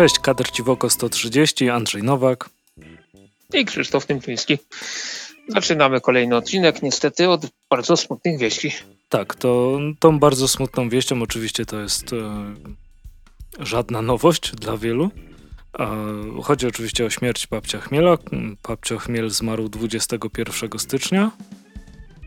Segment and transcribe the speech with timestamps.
[0.00, 2.50] Cześć, kadr Ciwoko 130, Andrzej Nowak.
[3.54, 4.58] I Krzysztof Tymczyński.
[5.48, 8.72] Zaczynamy kolejny odcinek, niestety od bardzo smutnych wieści.
[9.08, 12.54] Tak, to tą bardzo smutną wieścią oczywiście to jest e,
[13.58, 15.10] żadna nowość dla wielu.
[15.78, 18.18] E, chodzi oczywiście o śmierć babcia Chmiela.
[18.68, 21.30] Babcia Chmiel zmarł 21 stycznia.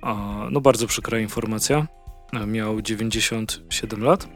[0.03, 0.15] E,
[0.51, 1.87] no bardzo przykra informacja.
[2.33, 4.27] E, miał 97 lat.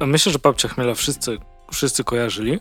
[0.00, 1.38] E, myślę, że babcia Chmiela wszyscy,
[1.74, 2.58] wszyscy kojarzyli.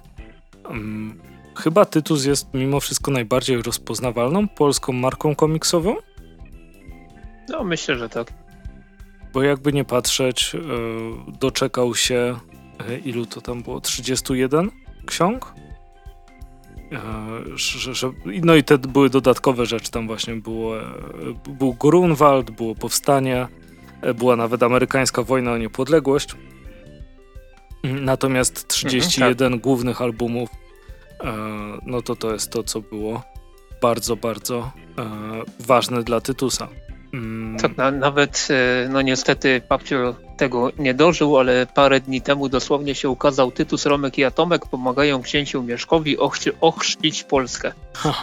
[0.70, 1.20] Mm,
[1.58, 5.96] chyba Tytus jest mimo wszystko najbardziej rozpoznawalną polską marką komiksową.
[7.50, 8.34] No, myślę, że tak.
[9.34, 10.60] Bo jakby nie patrzeć, e,
[11.40, 12.40] doczekał się,
[12.90, 14.72] e, ilu to tam było, 31
[15.06, 15.54] ksiąg?
[17.56, 18.12] Że,
[18.44, 20.76] no i te były dodatkowe rzeczy, tam właśnie było,
[21.48, 23.48] był Grunwald, było powstanie,
[24.16, 26.36] była nawet amerykańska wojna o niepodległość.
[27.84, 29.62] Natomiast 31 mhm, tak.
[29.62, 30.50] głównych albumów,
[31.24, 31.34] e,
[31.86, 33.24] no to to jest to, co było
[33.82, 35.04] bardzo, bardzo e,
[35.60, 36.68] ważne dla Tytusa.
[37.14, 37.58] Mm.
[37.58, 42.96] Tak, na, nawet e, no niestety Papcio tego nie dożył, ale parę dni temu dosłownie
[42.96, 46.18] się ukazał Tytus, Romek i Atomek pomagają księciu Mieszkowi
[46.62, 47.72] ochrzcić Polskę.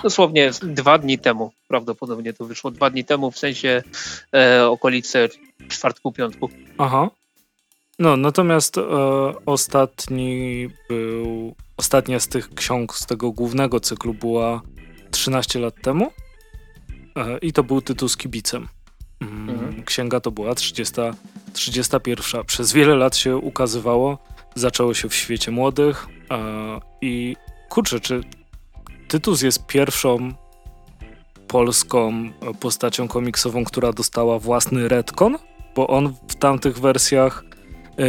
[0.02, 3.82] Dosłownie dwa dni temu, prawdopodobnie to wyszło dwa dni temu, w sensie
[4.34, 5.28] e, okolice
[5.68, 6.48] czwartku, piątku.
[6.78, 7.10] Aha.
[8.00, 8.82] No, natomiast e,
[9.46, 14.62] ostatni był, ostatnia z tych ksiąg z tego głównego cyklu była
[15.10, 16.12] 13 lat temu
[17.16, 18.68] e, i to był tytuł z kibicem.
[19.20, 19.82] Mm, mhm.
[19.82, 20.94] Księga to była 30,
[21.52, 22.44] 31.
[22.44, 24.18] Przez wiele lat się ukazywało,
[24.54, 27.36] zaczęło się w świecie młodych e, i
[27.68, 28.20] kurczę, czy
[29.08, 30.32] Tytus jest pierwszą
[31.48, 35.38] polską postacią komiksową, która dostała własny retcon,
[35.76, 37.49] bo on w tamtych wersjach E,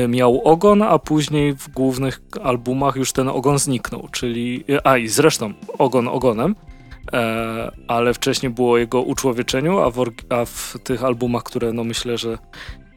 [0.08, 4.64] miał ogon, a później w głównych albumach już ten ogon zniknął, czyli...
[4.70, 6.56] E, a i zresztą ogon ogonem,
[7.14, 12.18] e, ale wcześniej było jego uczłowieczeniu, a w, a w tych albumach, które no myślę,
[12.18, 12.38] że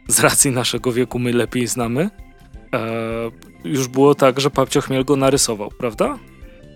[0.08, 2.10] z racji naszego wieku my lepiej znamy,
[2.74, 3.30] e,
[3.64, 6.18] już było tak, że Papcio Chmiel go narysował, prawda?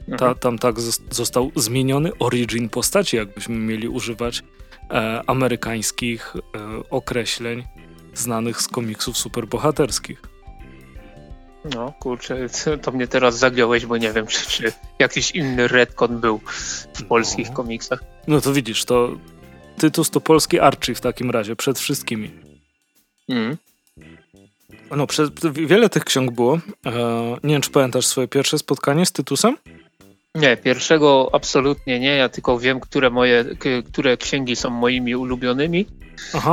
[0.08, 0.34] Ta, mhm.
[0.34, 0.80] tam tak
[1.10, 4.42] został zmieniony origin postaci, jakbyśmy mieli używać
[4.90, 6.40] e, amerykańskich e,
[6.90, 7.64] określeń
[8.20, 10.22] znanych z komiksów superbohaterskich.
[11.74, 12.36] No kurczę,
[12.82, 16.40] to mnie teraz zagiąłeś, bo nie wiem, czy, czy jakiś inny retcon był
[16.94, 17.54] w polskich no.
[17.54, 18.04] komiksach.
[18.26, 19.10] No to widzisz, to
[19.78, 22.30] Tytus to polski Archie w takim razie, przed wszystkimi.
[23.28, 23.56] Mm.
[24.96, 26.58] No, przed, wiele tych ksiąg było.
[26.86, 26.90] E,
[27.44, 29.56] nie wiem, czy pamiętasz swoje pierwsze spotkanie z Tytusem?
[30.34, 32.16] Nie, pierwszego absolutnie nie.
[32.16, 33.44] Ja tylko wiem, które moje,
[33.92, 35.86] które księgi są moimi ulubionymi.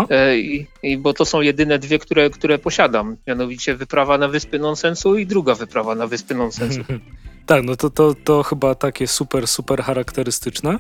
[0.10, 3.18] E, I, I, bo to są jedyne dwie, które, które posiadam.
[3.28, 6.82] Mianowicie wyprawa na wyspy nonsensu i druga wyprawa na wyspy nonsensu.
[7.46, 10.80] tak, no to, to, to chyba takie super, super charakterystyczne.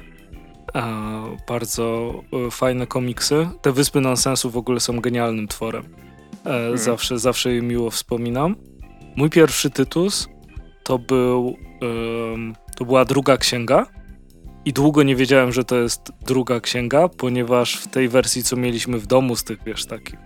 [1.47, 2.13] bardzo
[2.47, 3.47] e, fajne komiksy.
[3.62, 5.84] Te wyspy nonsensu w ogóle są genialnym tworem.
[6.45, 6.78] E, hmm.
[6.78, 8.56] Zawsze, zawsze je miło wspominam.
[9.16, 10.28] Mój pierwszy tytus
[10.84, 11.57] to był
[12.75, 13.85] to była druga księga
[14.66, 19.00] i długo nie wiedziałem, że to jest druga księga, ponieważ w tej wersji, co mieliśmy
[19.00, 20.20] w domu z tych, wiesz, takich,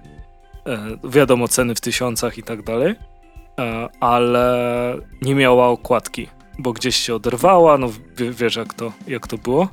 [0.66, 2.96] e, wiadomo, ceny w tysiącach i tak dalej,
[3.60, 6.28] e, ale nie miała okładki,
[6.60, 9.68] bo gdzieś się oderwała, no wiesz jak to, jak to było.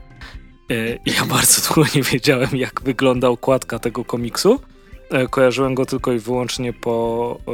[0.70, 4.60] E, ja bardzo długo nie wiedziałem, jak wygląda okładka tego komiksu.
[5.10, 7.38] E, kojarzyłem go tylko i wyłącznie po...
[7.48, 7.52] E,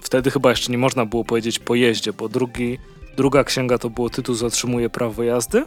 [0.00, 2.78] wtedy chyba jeszcze nie można było powiedzieć po jeździe, bo drugi,
[3.16, 5.64] druga księga to było tytuł Zatrzymuje prawo jazdy,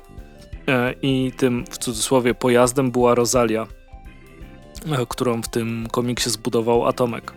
[1.01, 3.67] i tym w cudzysłowie pojazdem była Rosalia,
[4.91, 7.33] e, którą w tym komiksie zbudował Atomek.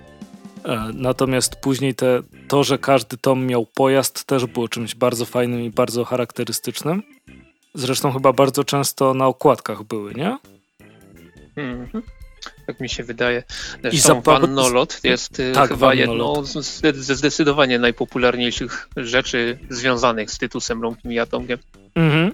[0.64, 5.61] E, natomiast później te, to, że każdy tom miał pojazd, też było czymś bardzo fajnym
[5.61, 7.02] i bardzo charakterystycznym.
[7.75, 10.38] Zresztą chyba bardzo często na okładkach były, nie?
[11.56, 12.02] Mm -hmm.
[12.67, 13.43] Tak mi się wydaje.
[13.82, 16.44] Zresztą I Van Nolot jest tak, chyba jedną
[16.94, 21.58] ze zdecydowanie najpopularniejszych rzeczy związanych z Tytusem, Rąkiem i Atomkiem.
[21.94, 22.32] Mhm.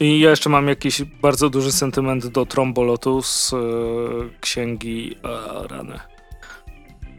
[0.00, 3.56] I ja jeszcze mam jakiś bardzo duży sentyment do Trombolotu z e,
[4.40, 6.00] księgi e, rany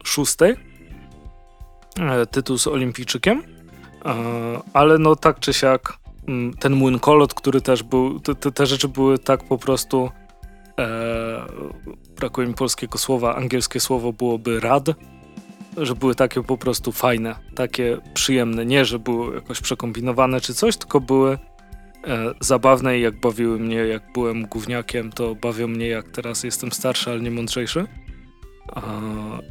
[0.04, 0.56] szóstej.
[2.00, 3.42] E, tytuł z Olimpijczykiem.
[4.04, 4.14] E,
[4.72, 5.98] ale no tak czy siak
[6.28, 10.10] mm, ten młyn kolot, który też był, te, te, te rzeczy były tak po prostu
[10.78, 11.46] e,
[12.16, 14.84] brakuje mi polskiego słowa, angielskie słowo byłoby rad,
[15.76, 18.66] że były takie po prostu fajne, takie przyjemne.
[18.66, 21.38] Nie, że były jakoś przekombinowane czy coś, tylko były
[22.40, 27.10] zabawne i jak bawiły mnie, jak byłem gówniakiem, to bawią mnie jak teraz jestem starszy,
[27.10, 27.80] ale nie mądrzejszy.
[28.76, 28.82] E,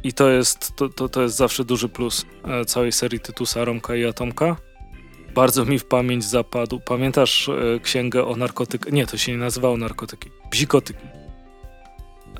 [0.04, 3.96] I to jest, to, to, to jest zawsze duży plus e, całej serii Tytusa, Romka
[3.96, 4.56] i Atomka,
[5.34, 6.80] bardzo mi w pamięć zapadł.
[6.80, 8.92] Pamiętasz e, księgę o narkotykach?
[8.92, 10.30] Nie, to się nie nazywało narkotyki.
[10.50, 11.06] Bzikotyki.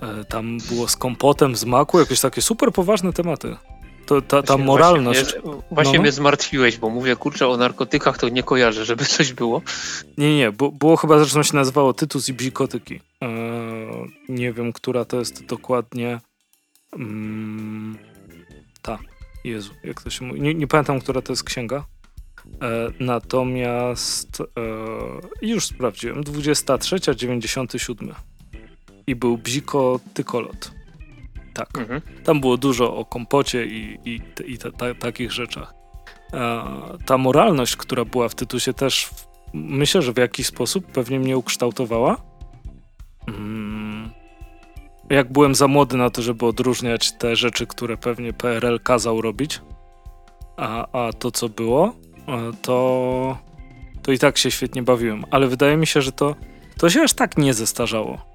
[0.03, 3.57] E, tam było z kompotem, z maku, jakieś takie super poważne tematy.
[4.06, 5.21] To, ta, ta Właśnie- moralność.
[5.21, 6.03] Właśnie, mnie, właśnie No, no.
[6.03, 9.62] mnie zmartwiłeś, bo mówię, kurczę, o narkotykach to nie kojarzę, żeby coś było.
[10.19, 13.01] Nie, nie, bo, było chyba zresztą się nazywało Tytus i Bzikotyki.
[13.21, 13.31] Eee,
[14.29, 16.21] nie wiem, która to jest dokładnie.
[16.93, 17.99] Mm,
[18.83, 18.99] ta,
[19.45, 20.41] Jezu, jak to się mówi.
[20.41, 21.85] Nie, nie pamiętam, która to jest księga.
[22.62, 24.47] E, natomiast e,
[25.43, 26.25] już sprawdziłem.
[26.25, 28.15] 23, 97.
[29.06, 30.71] I był Bzikotykolot.
[31.55, 31.79] Tak.
[31.79, 32.01] Mhm.
[32.25, 35.75] Tam było dużo o kompocie i, i, i ta, ta, takich rzeczach.
[37.06, 39.11] Ta moralność, która była w Tytusie też
[39.55, 42.17] myślę, że w jakiś sposób pewnie mnie ukształtowała.
[43.29, 44.11] Mm.
[45.11, 49.61] Jak byłem za młody na to, żeby odróżniać te rzeczy, które pewnie PRL kazał robić,
[50.56, 51.95] a, a to, co było,
[52.29, 53.39] e, to,
[54.03, 55.25] to i tak się świetnie bawiłem.
[55.31, 56.35] Ale wydaje mi się, że to,
[56.79, 58.34] to się aż tak nie zestarzało.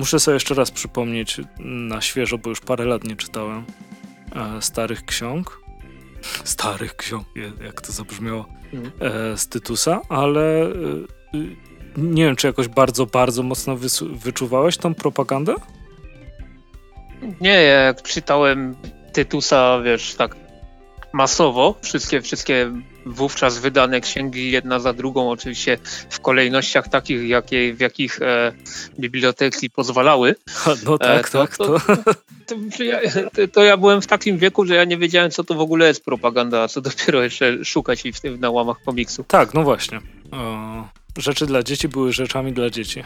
[0.00, 3.64] Muszę sobie jeszcze raz przypomnieć na świeżo, bo już parę lat nie czytałem
[4.36, 5.60] e, starych ksiąg.
[6.44, 7.26] Starych ksiąg,
[7.64, 8.92] jak to zabrzmiało Mhm.
[9.00, 10.72] e, z Tytusa, ale e,
[11.96, 13.76] nie wiem, czy jakoś bardzo, bardzo mocno
[14.12, 15.54] wyczuwałeś tą propagandę?
[17.40, 18.76] Nie, jak czytałem
[19.12, 20.36] Tytusa, wiesz, tak
[21.12, 22.72] masowo, wszystkie, wszystkie
[23.06, 25.78] wówczas wydane księgi jedna za drugą, oczywiście
[26.10, 28.52] w kolejnościach takich, jakie, w jakich e,
[28.98, 30.34] biblioteki pozwalały,
[30.86, 31.56] No tak, to- tak.
[31.56, 31.78] to-
[32.46, 32.98] To, to, ja,
[33.52, 36.04] to, ja byłem w takim wieku, że ja nie wiedziałem, co to w ogóle jest
[36.04, 39.24] propaganda, a co dopiero jeszcze szukać jej w tym na łamach komiksu.
[39.28, 40.00] tak, no właśnie.
[40.32, 40.84] O,
[41.18, 43.04] rzeczy dla dzieci były rzeczami dla dzieci.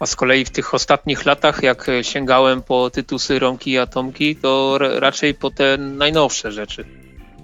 [0.00, 4.36] A z kolei w tych ostatnich latach, jak e, sięgałem po Tytusy, Romki i Atomki,
[4.36, 6.84] to ra- raczej po te najnowsze rzeczy,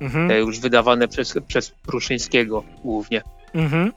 [0.00, 0.28] mhm.
[0.28, 3.22] te już wydawane przez, przez Pruszyńskiego głównie.
[3.54, 3.92] Mhm.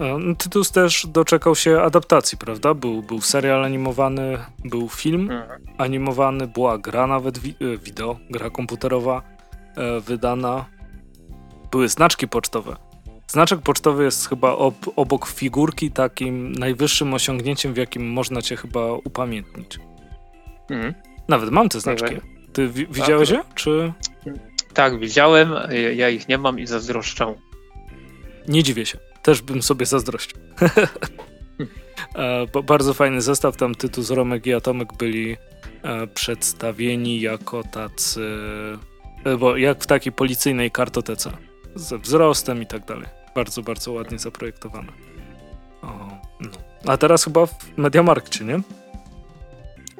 [0.00, 2.74] E, no, Tytus też doczekał się adaptacji, prawda?
[2.74, 5.30] Był, był serial animowany, był film
[5.78, 9.22] animowany, była gra nawet wi- e, wideo, gra komputerowa
[9.76, 10.64] e, wydana.
[11.70, 12.76] Były znaczki pocztowe.
[13.26, 18.92] Znaczek pocztowy jest chyba ob, obok figurki takim najwyższym osiągnięciem, w jakim można cię chyba
[18.92, 19.78] upamiętnić.
[20.70, 20.94] Mhm.
[21.28, 22.14] Nawet mam te znaczki.
[22.52, 23.42] Ty wi- widziałeś je?
[23.54, 23.92] Czy
[24.74, 25.54] Tak, widziałem,
[25.94, 27.34] ja ich nie mam i zazdroszczę.
[28.48, 28.98] Nie dziwię się.
[29.22, 30.38] Też bym sobie zazdrościł.
[32.14, 33.56] e, bo bardzo fajny zestaw.
[33.56, 35.36] Tam Tytus, Romek i Atomek byli
[35.82, 38.38] e, przedstawieni jako tacy...
[39.24, 41.30] E, bo jak w takiej policyjnej kartotece.
[41.74, 43.06] Ze wzrostem i tak dalej.
[43.34, 44.92] Bardzo, bardzo ładnie zaprojektowane.
[45.82, 45.86] O,
[46.40, 46.50] no.
[46.86, 48.60] A teraz chyba w Mediamarkcie, nie?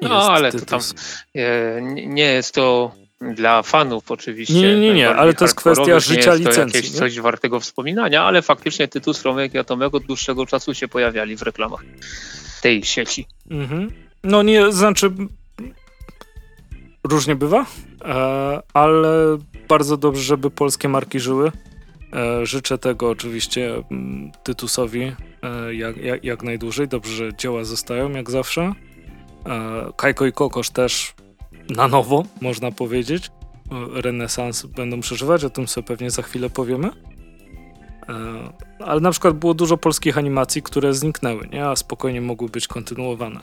[0.01, 0.95] No, ale to Tytus.
[1.35, 2.91] E, Nie jest to
[3.35, 4.53] dla fanów oczywiście.
[4.53, 6.99] Nie, nie, nie, ale to jest kwestia hardkorowych, nie życia jest to licencji, jakieś nie?
[6.99, 11.41] coś wartego wspominania, ale faktycznie Tytus, Romek i Atomek od dłuższego czasu się pojawiali w
[11.41, 11.83] reklamach
[12.61, 13.27] tej sieci.
[13.51, 13.91] Mhm.
[14.23, 15.11] No nie, znaczy
[17.03, 17.65] różnie bywa,
[18.05, 21.51] e, ale bardzo dobrze, żeby polskie marki żyły.
[22.13, 26.87] E, życzę tego oczywiście mm, Tytusowi e, jak, jak, jak najdłużej.
[26.87, 28.73] Dobrze, że dzieła zostają jak zawsze.
[29.97, 31.13] Kajko i Kokosz też
[31.69, 33.27] na nowo, można powiedzieć.
[33.97, 36.87] E, Renesans będą przeżywać, o tym sobie pewnie za chwilę powiemy.
[36.87, 41.65] E, ale na przykład było dużo polskich animacji, które zniknęły, nie?
[41.67, 43.39] a spokojnie mogły być kontynuowane.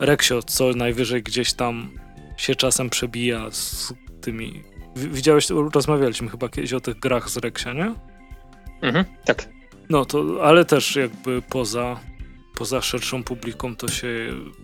[0.00, 1.90] Reksio, co najwyżej gdzieś tam
[2.36, 4.62] się czasem przebija z tymi.
[4.96, 7.94] Wi- Widziałeś, rozmawialiśmy chyba kiedyś o tych grach z Reksia, nie?
[8.82, 9.48] Mhm, tak.
[9.90, 12.00] No to, ale też jakby poza,
[12.58, 14.08] poza szerszą publiką to się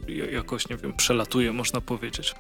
[0.09, 2.35] ja- jakoś, nie wiem, przelatuje, można powiedzieć.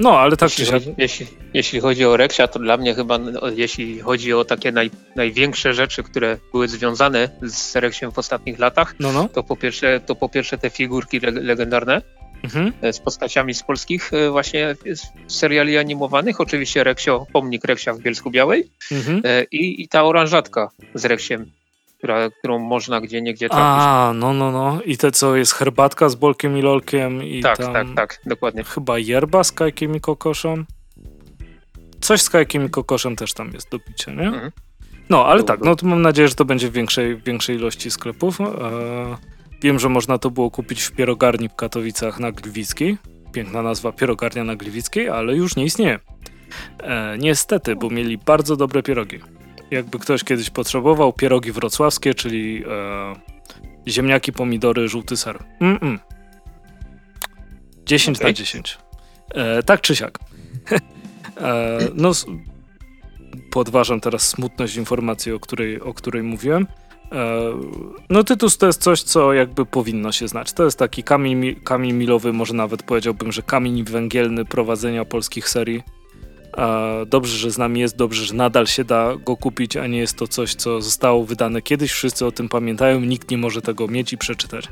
[0.00, 0.82] No, ale tak czy jeśli, siak.
[0.82, 4.72] chodzi, jeśli, jeśli chodzi o Rexia, to dla mnie chyba, no, jeśli chodzi o takie
[4.72, 9.28] naj, największe rzeczy, które były związane z Rexiem w ostatnich latach, No, no.
[9.28, 12.02] to po pierwsze, to po pierwsze te figurki leg- legendarne,
[12.42, 12.72] Mhm.
[12.82, 14.76] e, z postaciami z polskich e, właśnie
[15.26, 16.40] seriali animowanych.
[16.40, 19.22] Oczywiście Reksio, pomnik Reksia w Bielsku Białej Mhm.
[19.24, 21.50] e, i, i ta oranżatka z Reksiem,
[21.98, 23.66] która, którą można gdzie niegdzie trafić.
[23.66, 24.82] A, no, no, no.
[24.84, 27.72] I te, co jest herbatka z Bolkiem i Lolkiem i tak, tam...
[27.72, 28.64] tak, tak, dokładnie.
[28.64, 30.66] Chyba yerba z Kajkiem i Kokoszem.
[32.00, 34.26] Coś z Kajkiem i Kokoszem też tam jest do picia, nie?
[34.26, 34.52] Mhm.
[35.10, 38.40] No, ale tak, no to mam nadzieję, że to będzie w większej, większej ilości sklepów.
[38.40, 38.46] E,
[39.62, 42.98] wiem, że można to było kupić w pierogarni w Katowicach na Gliwickiej.
[43.32, 45.98] Piękna nazwa, pierogarnia na Gliwickiej, ale już nie istnieje.
[46.82, 49.20] E, niestety, bo mieli bardzo dobre pierogi.
[49.70, 53.14] Jakby ktoś kiedyś potrzebował, pierogi wrocławskie, czyli e,
[53.88, 55.38] ziemniaki, pomidory, żółty ser.
[55.60, 55.98] Mm-mm.
[57.86, 58.34] 10 na Okej.
[58.34, 58.78] 10.
[59.34, 60.18] E, tak czy siak.
[61.36, 62.12] e, no,
[63.50, 66.66] podważam teraz smutność informacji, o której, o której mówiłem.
[67.12, 67.52] E,
[68.10, 70.52] no Tytus to jest coś, co jakby powinno się znać.
[70.52, 75.82] To jest taki kamień, kamień milowy, może nawet powiedziałbym, że kamień węgielny prowadzenia polskich serii.
[77.06, 80.16] Dobrze, że z nami jest, dobrze, że nadal się da go kupić, a nie jest
[80.16, 81.92] to coś, co zostało wydane kiedyś.
[81.92, 84.68] Wszyscy o tym pamiętają, nikt nie może tego mieć i przeczytać.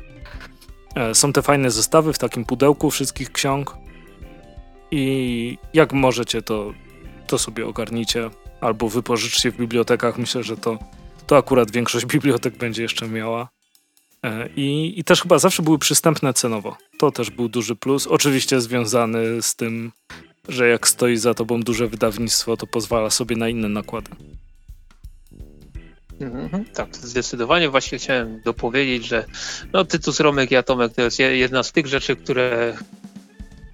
[0.95, 3.77] E, są te fajne zestawy w takim pudełku wszystkich ksiąg.
[4.91, 6.73] I jak możecie, to,
[7.27, 8.29] to sobie ogarnijcie
[8.61, 10.17] albo wypożyczcie w bibliotekach.
[10.17, 10.79] Myślę, że to
[11.27, 13.49] to akurat większość bibliotek będzie jeszcze miała.
[14.23, 16.77] E, I, I też chyba zawsze były przystępne cenowo.
[16.99, 18.07] To też był duży plus.
[18.07, 19.91] Oczywiście związany z tym,
[20.47, 24.09] że jak stoi za tobą duże wydawnictwo, to pozwala sobie na inne nakłady.
[26.19, 29.25] Mhm, tak, zdecydowanie właśnie chciałem dopowiedzieć, że
[29.73, 32.77] no, Tytus Romek i Atomek to jest jedna z tych rzeczy, które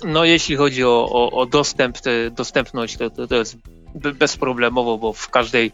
[0.05, 1.97] no jeśli chodzi o, o, o dostęp,
[2.31, 3.57] dostępność, to, to, to jest
[3.95, 5.71] bezproblemowo, bo w każdej,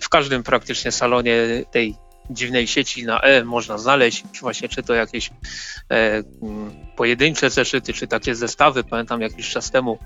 [0.00, 1.94] w każdym praktycznie salonie tej
[2.30, 5.30] dziwnej sieci na E można znaleźć właśnie czy to jakieś
[5.90, 6.22] e,
[6.96, 8.84] pojedyncze zeszyty, czy takie zestawy.
[8.84, 9.98] Pamiętam jakiś czas temu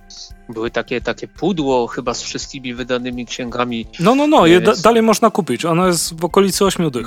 [0.49, 3.87] były takie, takie pudło chyba z wszystkimi wydanymi księgami.
[4.01, 5.65] No, no, no, je da, dalej można kupić.
[5.65, 7.07] Ono jest w okolicy 8 dych.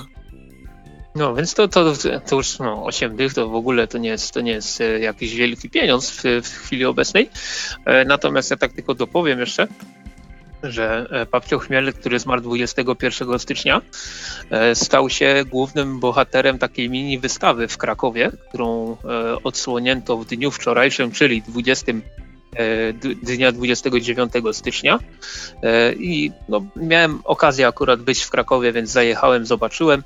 [1.16, 1.94] No więc to, to,
[2.28, 5.00] to już no, 8 dych to w ogóle to nie jest, to nie jest e,
[5.00, 7.30] jakiś wielki pieniądz w, w chwili obecnej.
[7.86, 9.68] E, natomiast ja tak tylko dopowiem jeszcze,
[10.64, 13.82] że e, Papcio Chmiel, który zmarł 21 stycznia,
[14.50, 18.96] e, stał się głównym bohaterem takiej mini wystawy w Krakowie, którą e,
[19.44, 21.92] odsłonięto w dniu wczorajszym, czyli 20
[23.24, 25.00] dnia 29 stycznia
[26.00, 30.04] i no, miałem okazję akurat być w Krakowie, więc zajechałem, zobaczyłem.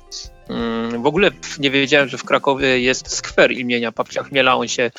[0.48, 4.56] Mm, w ogóle nie wiedziałem, że w Krakowie jest skwer imienia Papcia Chmiela.
[4.56, 4.90] On się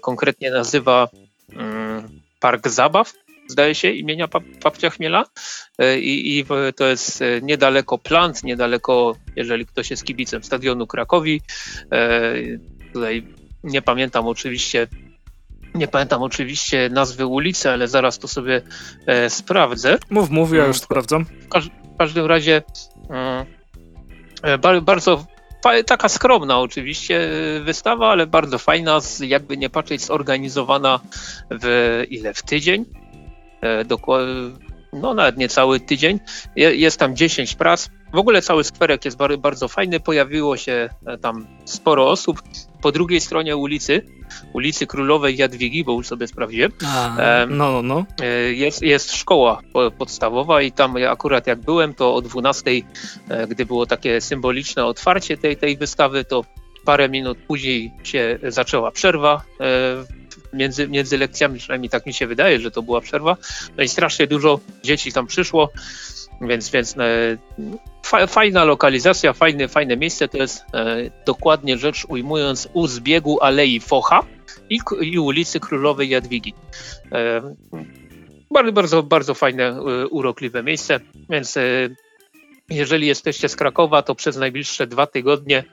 [0.00, 1.08] konkretnie nazywa
[1.52, 2.08] mm,
[2.40, 3.12] Park Zabaw
[3.48, 4.28] zdaje się, imienia
[4.62, 5.24] Papcia Chmiela
[5.78, 6.44] e, I, i
[6.76, 11.40] to jest e, niedaleko Plant, niedaleko, jeżeli ktoś jest kibicem stadionu Krakowi.
[11.92, 12.32] E,
[12.92, 13.26] tutaj
[13.64, 14.86] nie pamiętam oczywiście
[15.74, 18.62] nie pamiętam oczywiście nazwy ulicy, ale zaraz to sobie
[19.06, 19.98] e, sprawdzę.
[20.10, 21.24] Mów, mów, ja już sprawdzam.
[21.24, 22.62] W, każ w każdym razie
[24.42, 25.26] e, bardzo
[25.86, 27.30] taka skromna oczywiście
[27.64, 31.00] wystawa, ale bardzo fajna, jakby nie patrzeć zorganizowana
[31.50, 32.34] w ile?
[32.34, 32.84] W tydzień?
[33.62, 33.84] E,
[34.92, 36.20] no nawet niecały tydzień.
[36.56, 37.88] Jest tam 10 prac.
[38.12, 40.00] W ogóle cały skwerek jest bardzo fajny.
[40.00, 42.42] Pojawiło się e, tam sporo osób.
[42.82, 44.02] Po drugiej stronie ulicy,
[44.52, 47.16] ulicy Królowej Jadwigi, bo już sobie sprawdziłem, A,
[47.48, 48.26] no, no, no.
[48.50, 49.60] Jest, jest szkoła
[49.98, 52.70] podstawowa i tam akurat jak byłem, to o 12,
[53.48, 56.44] gdy było takie symboliczne otwarcie tej, tej wystawy, to
[56.84, 59.42] parę minut później się zaczęła przerwa
[60.56, 63.36] między, między lekcjami, przynajmniej tak mi się wydaje, że to była przerwa.
[63.76, 65.70] No i strasznie dużo dzieci tam przyszło,
[66.40, 70.28] więc, więc e, fajna lokalizacja, fajne, fajne miejsce.
[70.28, 70.96] To jest e,
[71.26, 74.22] dokładnie rzecz ujmując u zbiegu Alei Focha
[74.70, 76.54] i, i ulicy Królowej Jadwigi.
[77.12, 77.42] E,
[78.50, 81.62] bardzo, bardzo, bardzo fajne, e, urokliwe miejsce, więc e,
[82.70, 85.64] jeżeli jesteście z Krakowa, to przez najbliższe dwa tygodnie,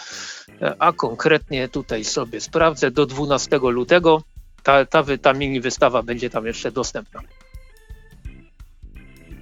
[0.62, 4.22] e, a konkretnie tutaj sobie sprawdzę, do 12 lutego
[4.64, 7.22] ta, ta, ta mini wystawa będzie tam jeszcze dostępna.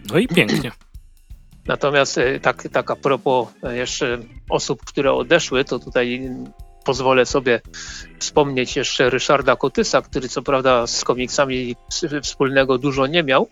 [0.10, 0.72] No i pięknie.
[1.68, 4.18] Natomiast e, tak, tak a propos e, jeszcze
[4.50, 6.30] osób, które odeszły, to tutaj
[6.86, 7.62] pozwolę sobie
[8.20, 11.76] wspomnieć jeszcze Ryszarda Kotysa, który co prawda z komiksami
[12.22, 13.48] wspólnego dużo nie miał,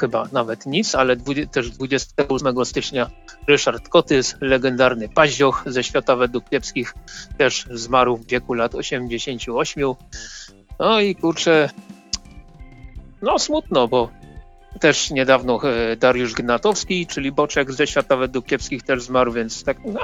[0.00, 1.16] chyba nawet nic, ale
[1.52, 3.10] też 28 stycznia
[3.48, 6.94] Ryszard Kotys, legendarny paździoch ze świata według kiepskich,
[7.38, 9.94] też zmarł w wieku lat 88.
[10.80, 11.70] No i kurczę,
[13.22, 14.10] no smutno, bo
[14.80, 19.76] też niedawno e, Dariusz Gnatowski, czyli Boczek ze świata według kiepskich też zmarł, więc tak
[19.84, 20.00] no,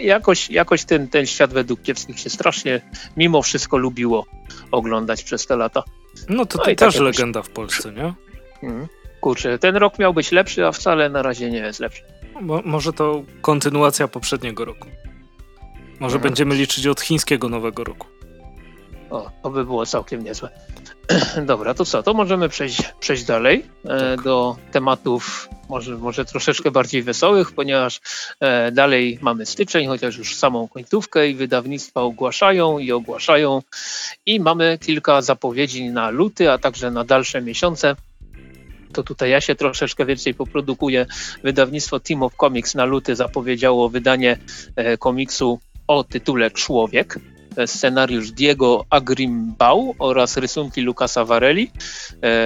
[0.00, 2.80] jakoś, jakoś ten, ten świat według kiepskich się strasznie
[3.16, 4.26] mimo wszystko lubiło
[4.70, 5.82] oglądać przez te lata.
[6.28, 8.14] No to, to no też tak legenda w Polsce, nie?
[8.62, 8.86] Mhm.
[9.20, 12.02] Kurczę, ten rok miał być lepszy, a wcale na razie nie jest lepszy.
[12.40, 14.88] Mo może to kontynuacja poprzedniego roku.
[16.00, 16.22] Może mhm.
[16.22, 18.09] będziemy liczyć od chińskiego nowego roku.
[19.10, 20.50] O, to by było całkiem niezłe.
[21.46, 22.02] Dobra, to co?
[22.02, 24.24] To możemy przejść, przejść dalej e, tak.
[24.24, 28.00] do tematów może, może troszeczkę bardziej wesołych, ponieważ
[28.40, 33.62] e, dalej mamy styczeń, chociaż już samą końcówkę i wydawnictwa ogłaszają i ogłaszają
[34.26, 37.96] i mamy kilka zapowiedzi na luty, a także na dalsze miesiące
[38.92, 41.06] to tutaj ja się troszeczkę więcej poprodukuję.
[41.42, 44.38] Wydawnictwo Team of Comics na luty zapowiedziało wydanie
[44.76, 47.18] e, komiksu o tytule Człowiek
[47.66, 51.70] scenariusz Diego Agrimbau oraz rysunki Lucasa Varelli.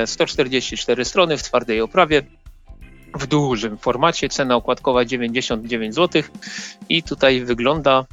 [0.06, 2.23] 144 e, strony w twardej oprawie.
[3.14, 6.23] w dużym formacie, cena okładkowa 99 zł
[6.88, 8.04] i tutaj wygląda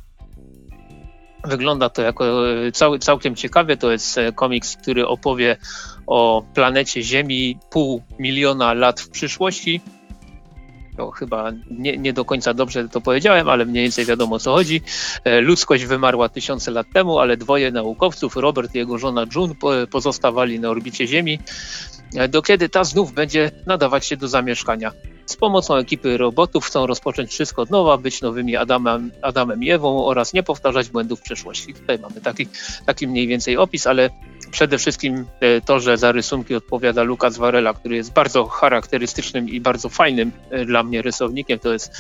[1.44, 2.34] Wygląda to jako
[2.74, 3.78] cały, całkiem ciekawie.
[3.78, 5.58] To jest komiks, który opowie
[6.08, 9.82] o planecie Ziemi pół miliona lat w przyszłości
[11.02, 14.54] to chyba nie, nie, do końca dobrze to powiedziałem, ale mniej więcej wiadomo o co
[14.54, 14.82] chodzi.
[15.24, 19.56] E, ludzkość wymarła tysiące lat temu, ale dwoje naukowców, Robert i jego żona June,
[19.90, 21.40] pozostawali na orbicie Ziemi,
[22.16, 24.92] e, do kiedy ta znów będzie nadawać się do zamieszkania.
[25.26, 30.06] Z pomocą ekipy robotów chcą rozpocząć wszystko od nowa, być nowymi Adamem, Adamem i Ewą
[30.06, 31.74] oraz nie powtarzać błędów przeszłości.
[31.74, 32.48] Tutaj mamy taki,
[32.86, 34.10] taki mniej więcej opis, ale
[34.52, 39.62] przede wszystkim e, to, że za rysunki odpowiada Lukas Varela, który jest bardzo charakterystycznym i
[39.62, 41.92] bardzo fajnym e, dla mnie rysownikiem, to jest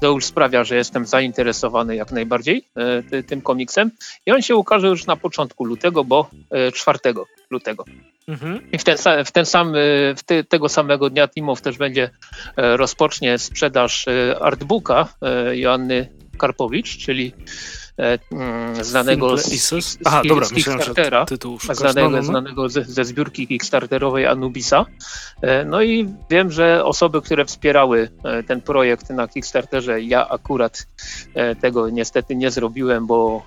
[0.00, 2.64] to już sprawia, że jestem zainteresowany jak najbardziej
[3.12, 3.90] e, tym komiksem
[4.26, 6.30] i on się ukaże już na początku lutego, bo
[6.74, 6.98] 4
[7.50, 7.84] lutego.
[8.28, 8.70] Mhm.
[8.72, 9.72] I w ten, w ten sam,
[10.16, 12.10] w te, tego samego dnia Timow też będzie
[12.56, 14.06] rozpocznie sprzedaż
[14.40, 15.08] artbooka
[15.52, 16.08] Joanny
[16.38, 17.32] Karpowicz, czyli
[18.80, 21.26] znanego z, z, Aha, dobra, z Kickstartera,
[21.60, 22.22] znanego, no, no.
[22.22, 24.86] znanego ze, ze, zbiórki Kickstarterowej Anubisa.
[25.42, 30.86] E, no i wiem, że osoby, które wspierały e, ten projekt na Kickstarterze, ja akurat
[31.60, 33.42] tego niestety nie zrobiłem, bo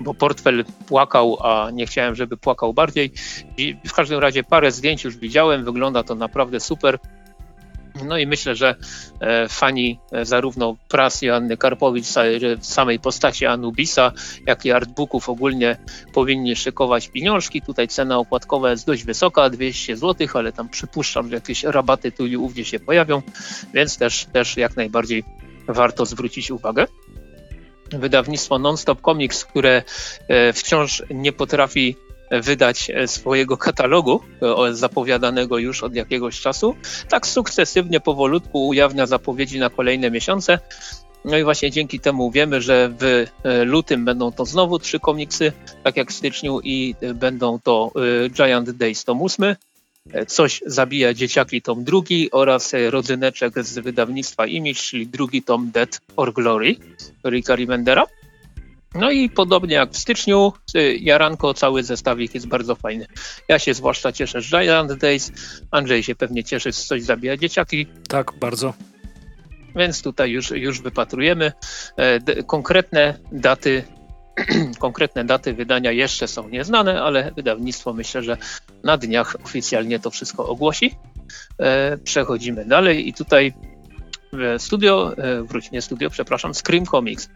[0.00, 3.12] bo portfel płakał, a nie chciałem, żeby płakał bardziej.
[3.56, 6.98] I w każdym razie parę zdjęć już widziałem, wygląda to naprawdę super.
[8.04, 8.74] No i myślę, że
[9.20, 12.06] e, fani e, zarówno prasy Joanny Karpowicz
[12.58, 14.12] w samej postaci Anubisa,
[14.46, 15.76] jak i artbooków ogólnie
[16.12, 17.62] powinni szykować pieniążki.
[17.62, 22.26] Tutaj cena okładkowa jest dość wysoka, 200 zł, ale tam przypuszczam, że jakieś rabaty tu
[22.26, 23.22] i ówdzie się pojawią,
[23.74, 25.24] więc też, też jak najbardziej
[25.68, 26.86] warto zwrócić uwagę
[27.98, 29.82] wydawnictwo Nonstop Comics, które
[30.28, 31.96] e, wciąż nie potrafi
[32.40, 34.20] wydać e, swojego katalogu,
[34.68, 36.74] e, zapowiadanego już od jakiegoś czasu,
[37.08, 40.58] tak sukcesywnie, powolutku ujawnia zapowiedzi na kolejne miesiące.
[41.24, 45.52] No i właśnie dzięki temu wiemy, że w e, lutym będą to znowu trzy komiksy,
[45.82, 47.92] tak jak w styczniu i będą to
[48.30, 49.56] Giant Days tom 8,
[50.26, 56.32] Coś zabija dzieciaki tom drugi oraz rodzyneczek z wydawnictwa Image, czyli drugi tom Dead or
[56.32, 56.76] Glory
[57.24, 58.06] Ricka Remendera.
[58.94, 63.06] No i podobnie jak w styczniu, y, Jaranko, cały zestawik jest bardzo fajny.
[63.48, 65.32] Ja się zwłaszcza cieszę z Giant Days,
[65.70, 67.86] Andrzej się pewnie cieszy z Coś zabija dzieciaki.
[68.08, 68.74] Tak, bardzo.
[69.76, 71.52] Więc tutaj już, już wypatrujemy.
[71.96, 73.84] E, konkretne daty
[74.78, 78.36] konkretne daty wydania jeszcze są nieznane, ale wydawnictwo myślę, że
[78.84, 80.94] na dniach oficjalnie to wszystko ogłosi.
[81.58, 83.52] E, przechodzimy dalej i tutaj
[84.58, 87.28] studio, e, wróć nie studio, przepraszam, Scream Comics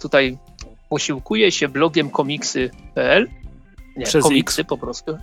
[0.00, 0.38] tutaj
[0.88, 3.28] posiłkuje się blogiem komiksy.pl.
[3.96, 4.68] Nie, przez komiksy X.
[4.68, 5.18] po prostu.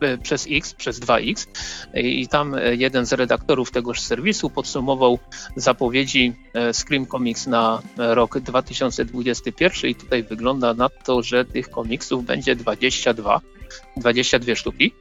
[0.00, 1.46] E, przez X, przez 2X.
[1.94, 5.18] I tam jeden z redaktorów tegoż serwisu podsumował
[5.56, 6.32] zapowiedzi
[6.72, 13.40] Scream Comics na rok 2021 i tutaj wygląda na to, że tych komiksów będzie 22,
[13.96, 14.92] 22 sztuki.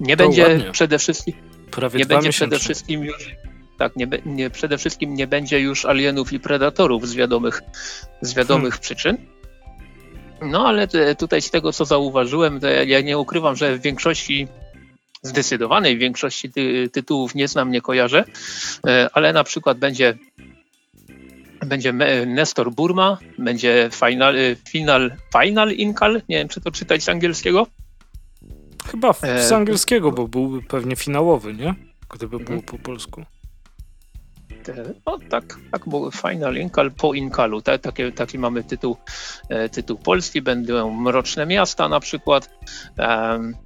[0.00, 0.70] Nie to będzie ładnie.
[0.72, 1.34] przede wszystkim
[1.72, 3.30] Prawie nie będzie przede wszystkim już
[3.78, 7.62] tak, nie, nie, przede wszystkim nie będzie już alienów i predatorów z wiadomych,
[8.20, 8.80] z wiadomych hmm.
[8.80, 9.16] przyczyn.
[10.42, 14.48] No ale tutaj z tego, co zauważyłem, ja nie ukrywam, że w większości,
[15.22, 18.24] zdecydowanej większości ty, tytułów nie znam, nie kojarzę,
[18.86, 20.18] e, ale na przykład będzie
[21.66, 21.92] będzie
[22.26, 27.66] Nestor Burma, będzie Final, e, final, final Inkal, nie wiem czy to czytać z angielskiego.
[28.90, 31.74] Chyba z e, angielskiego, bo byłby pewnie finałowy, nie?
[32.10, 32.62] Gdyby było mhm.
[32.62, 33.24] po polsku.
[35.06, 37.62] No tak, tak było Final Inkal po Inkalu.
[37.62, 38.96] Tak, taki, taki mamy tytuł,
[39.48, 40.42] e, tytuł polski.
[40.42, 42.50] Będą Mroczne Miasta na przykład.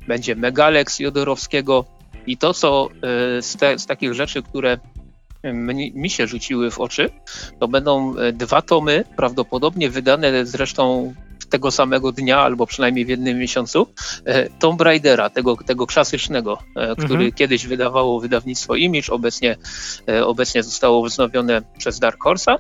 [0.09, 1.85] Będzie Megalex Jodorowskiego.
[2.27, 4.79] I to, co e, z, te, z takich rzeczy, które
[5.45, 7.11] mi, mi się rzuciły w oczy,
[7.61, 11.15] to będą e, dwa tomy, prawdopodobnie wydane zresztą
[11.51, 13.87] tego samego dnia, albo przynajmniej w jednym miesiącu,
[14.25, 17.33] e, Tomb Raidera, tego, tego klasycznego, e, który mhm.
[17.33, 19.57] kiedyś wydawało wydawnictwo Image, obecnie,
[20.09, 22.57] e, obecnie zostało wznowione przez Dark Horse'a.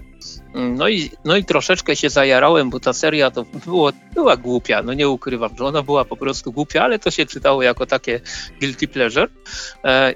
[0.55, 4.83] Mm, no i, no i troszeczkę się zajarałem, bo ta seria to było, była głupia,
[4.83, 8.21] no nie ukrywam, że ona była po prostu głupia, ale to się czytało jako takie
[8.61, 9.29] guilty pleasure.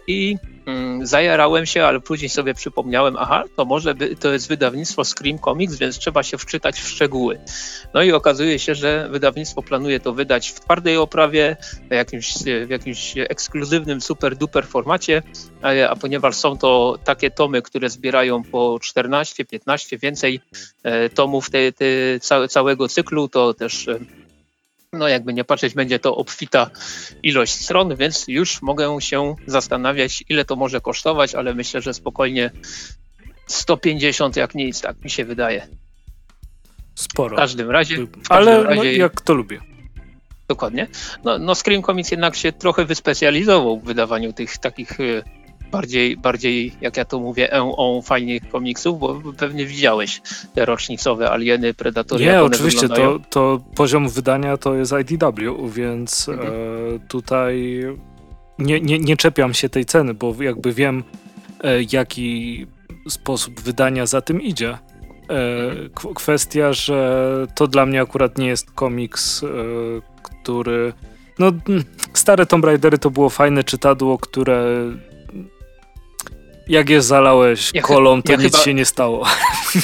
[0.07, 0.37] I
[1.03, 5.77] zajarałem się, ale później sobie przypomniałem, aha, to może by, to jest wydawnictwo Scream Comics,
[5.77, 7.41] więc trzeba się wczytać w szczegóły.
[7.95, 11.57] No i okazuje się, że wydawnictwo planuje to wydać w twardej oprawie,
[11.91, 12.35] w jakimś,
[12.67, 15.23] w jakimś ekskluzywnym, super duper formacie,
[15.63, 20.41] a, ponieważ są to takie tomy, które zbierają po 14, 15, więcej
[20.83, 21.85] e, tomów te, te,
[22.21, 23.99] całe, całego cyklu, to też e,
[24.93, 26.71] no jakby nie patrzeć, będzie to obfita
[27.23, 32.51] ilość stron, więc już mogę się zastanawiać, ile to może kosztować, ale myślę, że spokojnie
[33.47, 35.69] 150 jak nic, tak mi się wydaje.
[36.95, 37.37] Sporo.
[37.37, 37.97] W każdym razie.
[37.97, 39.61] W każdym ale no, razie, jak to lubię.
[40.49, 40.89] Dokładnie.
[41.25, 45.23] No, no Scream Comics jednak się trochę wyspecjalizował w wydawaniu tych takich y,
[45.71, 50.23] bardziej, bardziej jak ja to mówię, on fajnych komiksów, bo pewnie widziałeś
[50.55, 52.25] te rocznicowe Alieny, Predatory.
[52.25, 56.49] Nie, oczywiście, to, to poziom wydania to jest IDW, więc mhm.
[56.49, 57.85] e, tutaj
[58.59, 61.05] nie, nie, nie czepiam się tej ceny, bo jakby wiem,
[61.65, 62.67] e, jaki
[63.09, 64.69] sposób wydania za tym idzie.
[64.71, 66.15] E, mhm.
[66.15, 69.47] kwestia, że to dla mnie akurat nie jest komiks, e,
[70.23, 70.93] który.
[71.39, 71.53] No,
[72.15, 74.85] stare Tomb Raidery to było fajne czytadło, które
[76.71, 79.27] jak je zalałeś ja kolą, to ja nic chyba, się nie stało.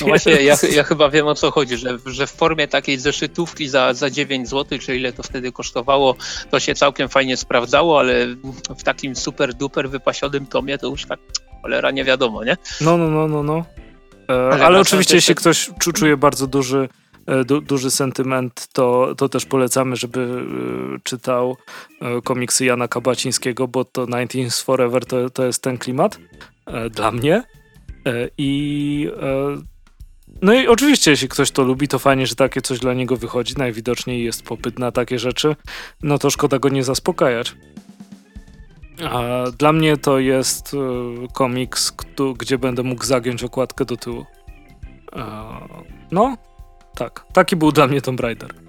[0.00, 3.68] No właśnie, ja, ja, chyba wiem o co chodzi, że, że w formie takiej zeszytówki
[3.68, 6.16] za, za 9 zł, czy ile to wtedy kosztowało,
[6.50, 8.26] to się całkiem fajnie sprawdzało, ale
[8.78, 11.20] w takim super duper wypasionym tomie to już tak
[11.62, 12.56] cholera nie wiadomo, nie?
[12.80, 13.64] No, no, no, no, no.
[14.28, 16.88] E, ale, ale oczywiście, jeśli ktoś czuję bardzo duży
[17.26, 21.56] e, Du, duży sentyment, to, to też polecamy, żeby y, czytał
[22.18, 26.18] y, komiksy Jana Kabacińskiego, bo to 19 Forever to, to jest ten klimat.
[26.66, 27.42] E, dla mnie.
[28.06, 29.56] E, I e,
[30.42, 33.54] no i oczywiście, jeśli ktoś to lubi, to fajnie, że takie coś dla niego wychodzi.
[33.58, 35.56] Najwidoczniej jest popyt na takie rzeczy.
[36.02, 37.54] No to szkoda go nie zaspokajać.
[39.10, 40.76] A dla mnie to jest
[41.32, 41.92] komiks,
[42.38, 44.26] gdzie będę mógł zagiąć okładkę do tyłu.
[46.10, 46.36] No,
[46.94, 47.24] tak.
[47.32, 48.65] Taki był dla mnie Tomb Raider.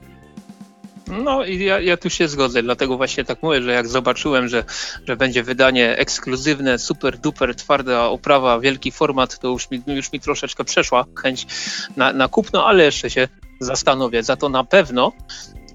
[1.08, 4.64] No i ja, ja tu się zgodzę, dlatego właśnie tak mówię, że jak zobaczyłem, że,
[5.08, 10.20] że będzie wydanie ekskluzywne, super duper twarda oprawa, wielki format, to już mi, już mi
[10.20, 11.48] troszeczkę przeszła chęć
[11.96, 13.28] na, na kupno, ale jeszcze się
[13.60, 14.24] zastanowię.
[14.24, 15.12] Za to na pewno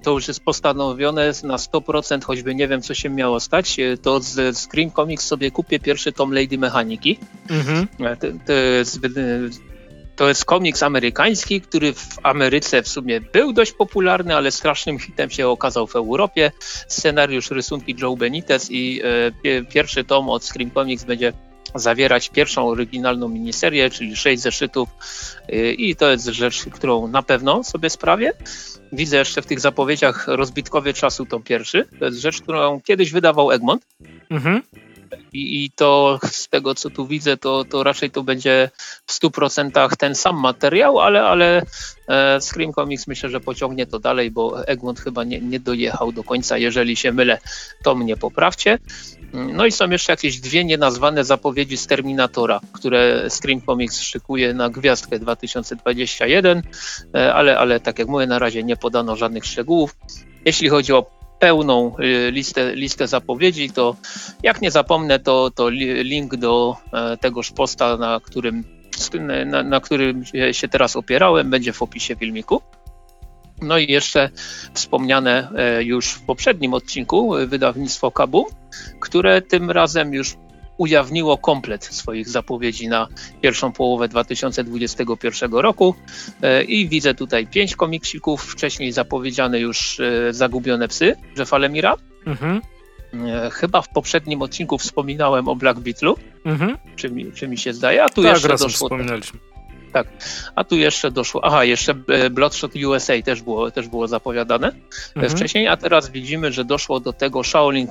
[0.03, 4.57] to już jest postanowione na 100%, choćby nie wiem, co się miało stać, to z
[4.57, 7.19] Scream Comics sobie kupię pierwszy tom Lady Mechaniki.
[7.49, 7.87] Mhm.
[8.77, 8.99] Jest
[10.23, 15.29] to jest komiks amerykański, który w Ameryce w sumie był dość popularny, ale strasznym hitem
[15.29, 16.51] się okazał w Europie.
[16.87, 19.01] Scenariusz, rysunki Joe Benitez i
[19.43, 21.33] e, pierwszy tom od Scream Comics będzie
[21.75, 24.89] zawierać pierwszą oryginalną miniserię, czyli sześć zeszytów
[25.49, 28.33] e, i to jest rzecz, którą na pewno sobie sprawię.
[28.91, 31.85] Widzę jeszcze w tych zapowiedziach rozbitkowie czasu to pierwszy.
[31.99, 33.85] To jest rzecz, którą kiedyś wydawał Egmont.
[34.29, 34.61] Mhm.
[35.33, 38.69] I, I, to z tego, co tu widzę, to, to raczej to będzie
[39.05, 41.61] w 100% ten sam materiał, ale, ale
[42.07, 46.23] e, Scream Comics myślę, że pociągnie to dalej, bo Egmont chyba nie, nie dojechał do
[46.23, 46.57] końca.
[46.57, 47.37] Jeżeli się mylę,
[47.83, 48.79] to mnie poprawcie.
[49.33, 54.69] No i są jeszcze jakieś dwie nienazwane zapowiedzi z Terminatora, które Scream Comics szykuje na
[54.69, 56.63] gwiazdkę 2021,
[57.15, 59.95] e, ale, ale tak jak mówię, na razie nie podano żadnych szczegółów.
[60.45, 63.95] Jeśli chodzi o pełną y, listę, listę zapowiedzi, to
[64.43, 65.69] jak nie zapomnę, to, to
[66.03, 68.63] link do e, tegoż posta, na którym,
[69.45, 72.61] na, na którym się teraz opierałem, będzie w opisie filmiku.
[73.61, 74.29] No i jeszcze
[74.73, 78.47] wspomniane e, już w poprzednim odcinku wydawnictwo Kabu,
[78.99, 80.35] które tym razem już
[80.77, 83.07] ujawniło komplet swoich zapowiedzi na
[83.41, 85.95] pierwszą połowę 2021 roku
[86.41, 91.95] e, i widzę tutaj pięć komiksików, wcześniej zapowiedziane już e, Zagubione Psy Jeffa Lemira.
[92.25, 92.61] Mhm.
[93.13, 96.77] E, chyba w poprzednim odcinku wspominałem o Black Beatlu, mhm.
[96.95, 98.69] czy, mi, czy mi się zdaje, a tu tak, jeszcze doszło...
[98.69, 99.39] wspominaliśmy.
[99.93, 100.07] Tak,
[100.55, 101.93] a tu jeszcze doszło, aha, jeszcze
[102.31, 104.71] Bloodshot USA też było, też było zapowiadane
[105.15, 105.37] mhm.
[105.37, 107.87] wcześniej, a teraz widzimy, że doszło do tego Shaolin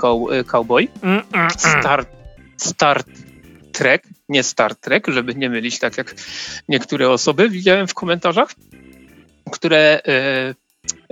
[0.46, 1.50] Cowboy, mm, mm, mm.
[1.50, 2.06] Star,
[2.62, 3.04] Star
[3.72, 6.14] Trek, nie Star Trek, żeby nie mylić tak jak
[6.68, 8.54] niektóre osoby widziałem w komentarzach,
[9.50, 10.54] które e,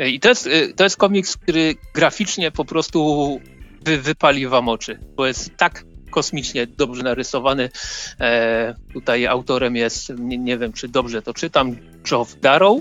[0.09, 3.41] i to jest, e, to jest komiks, który graficznie po prostu
[3.85, 7.71] wy, wypali wam oczy, bo jest tak kosmicznie dobrze narysowany.
[8.21, 11.77] E, tutaj autorem jest, nie, nie, wiem czy dobrze to czytam,
[12.11, 12.81] Geoff Darrow.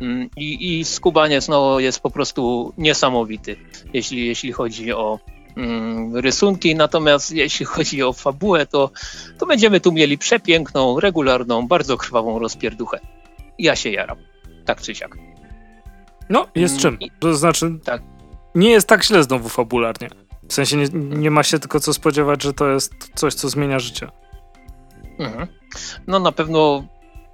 [0.00, 3.56] Mm, I, i skubaniec no, jest po prostu niesamowity,
[3.92, 5.18] jeśli, jeśli chodzi o,
[6.14, 8.90] rysunki, natomiast jeśli chodzi o fabułę, to,
[9.38, 13.00] to będziemy tu mieli przepiękną, regularną, bardzo krwawą rozpierduchę.
[13.58, 14.16] Ja się jaram,
[14.64, 15.16] tak czy siak.
[16.28, 16.98] No, jest czym.
[17.18, 18.02] To znaczy, tak.
[18.54, 20.08] nie jest tak źle znowu fabularnie.
[20.48, 23.78] W sensie nie, nie ma się tylko co spodziewać, że to jest coś, co zmienia
[23.78, 24.08] życie.
[25.18, 25.48] Mhm.
[26.06, 26.84] No na pewno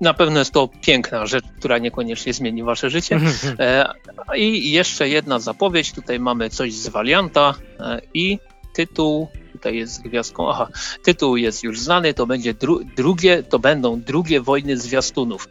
[0.01, 3.21] na pewno jest to piękna rzecz, która niekoniecznie zmieni wasze życie.
[3.59, 3.93] E,
[4.37, 5.93] I jeszcze jedna zapowiedź.
[5.93, 8.39] Tutaj mamy coś z Valianta e, i
[8.75, 9.29] tytuł.
[9.53, 10.51] Tutaj jest z gwiazdką.
[10.51, 10.69] Aha,
[11.03, 12.15] tytuł jest już znany.
[12.15, 15.49] To będzie dru drugie, to będą drugie wojny zwiastunów.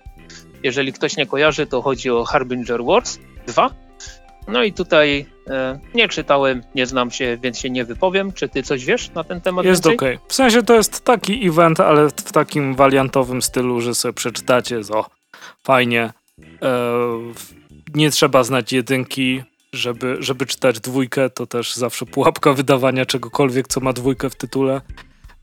[0.63, 3.88] Jeżeli ktoś nie kojarzy, to chodzi o Harbinger Wars 2.
[4.51, 8.33] No i tutaj e, nie czytałem, nie znam się, więc się nie wypowiem.
[8.33, 9.65] Czy ty coś wiesz na ten temat?
[9.65, 9.95] Jest okej.
[9.95, 10.19] Okay.
[10.27, 15.09] W sensie to jest taki event, ale w takim waliantowym stylu, że sobie przeczytacie, o,
[15.63, 16.13] fajnie.
[16.61, 16.73] E,
[17.93, 23.79] nie trzeba znać jedynki, żeby, żeby czytać dwójkę, to też zawsze pułapka wydawania czegokolwiek, co
[23.79, 24.81] ma dwójkę w tytule.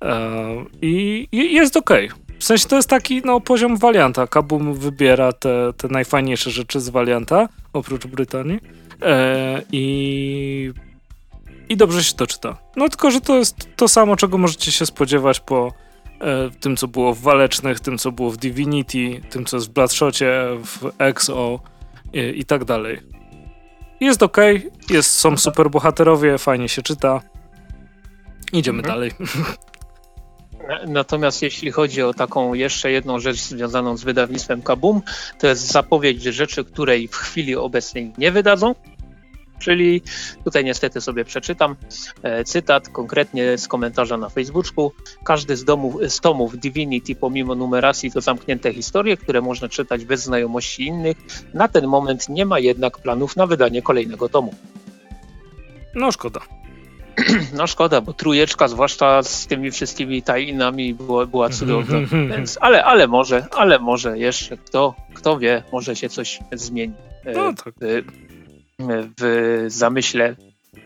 [0.04, 2.10] E, I, jest okej.
[2.10, 2.26] Okay.
[2.38, 4.26] W sensie to jest taki no, poziom walianta.
[4.26, 8.58] Kabum wybiera te, te najfajniejsze rzeczy z walianta, oprócz Brytanii.
[9.02, 10.72] E, i,
[11.68, 12.56] I dobrze się to czyta.
[12.76, 15.72] No tylko, że to jest to samo, czego możecie się spodziewać po
[16.20, 19.72] e, tym, co było w Walecznych, tym, co było w Divinity, tym, co jest w
[19.72, 20.32] Bloodshocie,
[20.64, 21.60] w EXO
[22.12, 23.00] i, i tak dalej.
[24.00, 24.36] Jest ok,
[24.90, 27.20] jest, są super bohaterowie, fajnie się czyta.
[28.52, 28.94] Idziemy mhm.
[28.94, 29.10] dalej.
[30.86, 35.02] Natomiast jeśli chodzi o taką jeszcze jedną rzecz związaną z wydawnictwem Kabum,
[35.38, 38.74] to jest zapowiedź rzeczy, której w chwili obecnej nie wydadzą.
[39.58, 40.02] Czyli
[40.44, 41.76] tutaj niestety sobie przeczytam
[42.22, 44.92] e, cytat konkretnie z komentarza na Facebooku.
[45.24, 50.22] Każdy z, domów, z tomów Divinity pomimo numeracji to zamknięte historie, które można czytać bez
[50.22, 51.16] znajomości innych.
[51.54, 54.54] Na ten moment nie ma jednak planów na wydanie kolejnego tomu.
[55.94, 56.40] No szkoda.
[57.56, 61.98] No szkoda, bo trójeczka, zwłaszcza z tymi wszystkimi tajinami, była, była cudowna.
[62.36, 67.32] Więc, ale, ale może, ale może jeszcze, kto, kto wie, może się coś zmieni e,
[67.32, 67.74] no, tak.
[67.78, 68.02] w,
[69.20, 70.36] w zamyśle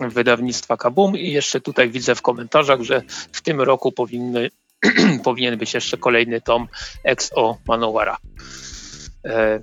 [0.00, 4.50] wydawnictwa Kabum i jeszcze tutaj widzę w komentarzach, że w tym roku powinny,
[5.24, 6.68] powinien być jeszcze kolejny tom
[7.04, 8.16] XO Manowara.
[9.24, 9.60] E,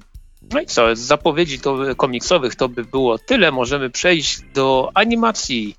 [0.54, 3.52] no i co, z zapowiedzi to, komiksowych to by było tyle.
[3.52, 5.76] Możemy przejść do animacji.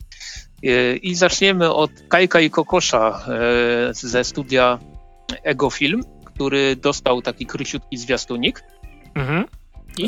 [0.65, 3.21] E, I zaczniemy od Kajka i Kokosza
[3.91, 4.79] e, ze studia
[5.43, 8.63] Ego Film, który dostał taki króciutki zwiastunik.
[9.15, 9.45] Mhm.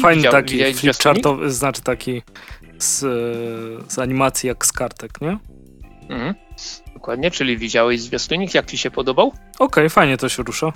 [0.01, 2.23] Fajny widział, taki flipchartowy, znaczy taki
[2.79, 2.99] z,
[3.93, 5.39] z animacji jak z kartek, nie?
[6.09, 6.35] Mhm.
[6.95, 9.27] Dokładnie, czyli widziałeś zwiastunik, jak ci się podobał?
[9.29, 10.73] Okej, okay, fajnie to się rusza.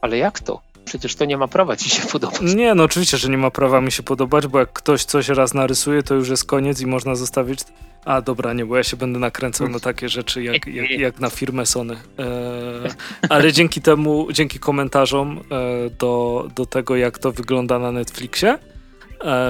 [0.00, 0.67] Ale jak to?
[0.88, 2.54] Przecież to nie ma prawa ci się podobać.
[2.54, 5.54] Nie, no oczywiście, że nie ma prawa mi się podobać, bo jak ktoś coś raz
[5.54, 7.60] narysuje, to już jest koniec i można zostawić.
[8.04, 11.30] A dobra, nie, bo ja się będę nakręcał na takie rzeczy jak, jak, jak na
[11.30, 11.96] firmę Sony.
[12.18, 18.58] E, ale dzięki temu, dzięki komentarzom e, do, do tego, jak to wygląda na Netflixie,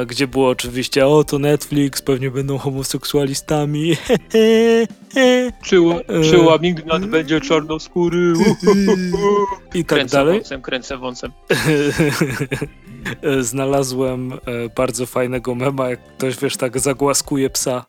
[0.06, 3.96] gdzie było oczywiście, o to Netflix, pewnie będą homoseksualistami.
[5.62, 5.76] Czy,
[6.30, 8.32] czy Łamingnat będzie czarnoskóry?
[9.74, 10.38] I tak kręcę dalej.
[10.38, 11.32] Wąsem, kręcę wąsem.
[13.40, 14.38] Znalazłem e,
[14.76, 17.84] bardzo fajnego mema, jak ktoś, wiesz, tak zagłaskuje psa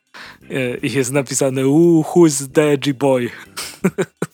[0.50, 3.30] e, i jest napisane who's the edgy boy?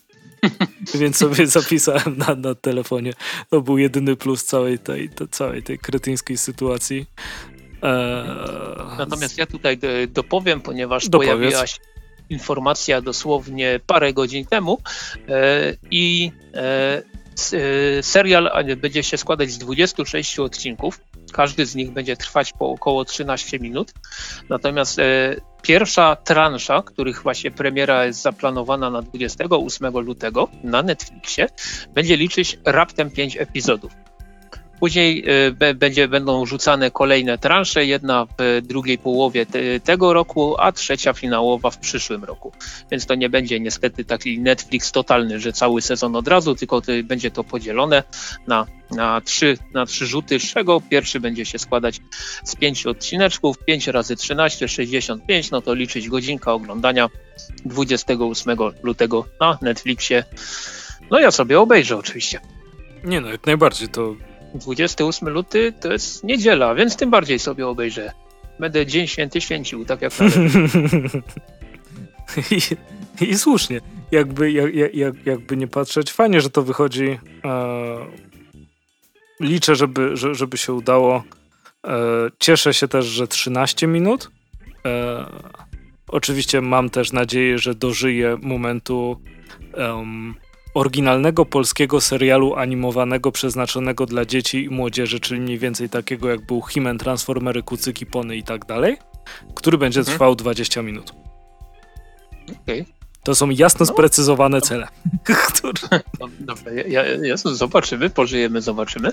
[1.00, 3.14] Więc sobie zapisałem na, na telefonie.
[3.50, 7.06] To był jedyny plus całej tej, całej tej kretyńskiej sytuacji.
[7.82, 8.98] Eee...
[8.98, 9.80] Natomiast ja tutaj
[10.10, 11.38] dopowiem, ponieważ Dopowiedz.
[11.38, 11.78] pojawiła się
[12.30, 14.78] informacja dosłownie parę godzin temu
[15.30, 17.02] e, i e,
[17.98, 21.00] e, serial będzie się składać z 26 odcinków.
[21.32, 23.94] Każdy z nich będzie trwać po około 13 minut.
[24.50, 25.36] Natomiast e,
[25.68, 31.48] pierwsza transza, których właśnie premiera jest zaplanowana na 28 lutego na Netflixie,
[31.94, 34.05] będzie liczyć raptem 5 epizodów.
[34.86, 35.24] Później
[35.64, 41.14] y, będzie, będą rzucane kolejne transze, jedna w drugiej połowie te, tego roku, a trzecia
[41.14, 42.52] finałowa w przyszłym roku.
[42.92, 46.92] Więc to nie będzie niestety taki Netflix totalny, że cały sezon od razu, tylko to,
[47.04, 48.04] będzie to podzielone
[48.48, 52.00] na, na, trzy, na trzy rzuty, z czego pierwszy będzie się składać
[52.44, 57.10] z pięciu odcineczków, 5 razy 13, 65, no to liczyć godzinka oglądania
[57.66, 60.24] 28 lutego na Netflixie.
[61.12, 62.40] No ja sobie obejrzę oczywiście.
[63.04, 64.16] Nie no, jak najbardziej to
[64.54, 68.12] 28 luty to jest niedziela, więc tym bardziej sobie obejrzę.
[68.60, 70.14] Będę Dzień Święty święcił, tak jak
[73.22, 73.82] I, I słusznie.
[74.12, 77.20] Jakby, jak, jak, jakby nie patrzeć, fajnie, że to wychodzi.
[77.46, 77.98] E,
[79.40, 81.24] liczę, żeby, że, żeby się udało.
[81.88, 81.98] E,
[82.40, 84.32] cieszę się też, że 13 minut.
[84.86, 85.26] E,
[86.08, 89.22] oczywiście mam też nadzieję, że dożyję momentu
[90.76, 96.62] oryginalnego polskiego serialu animowanego przeznaczonego dla dzieci i młodzieży, czyli mniej więcej takiego jak był
[96.62, 98.98] He-Man, Transformery, Kucyki, Pony i tak dalej,
[99.56, 100.16] który będzie mhm.
[100.16, 101.14] trwał 20 minut.
[102.64, 102.86] Okay.
[103.24, 103.94] To są jasno no.
[103.94, 104.88] sprecyzowane cele.
[106.20, 109.12] No, dobra, ja, ja, zobaczymy, pożyjemy, zobaczymy.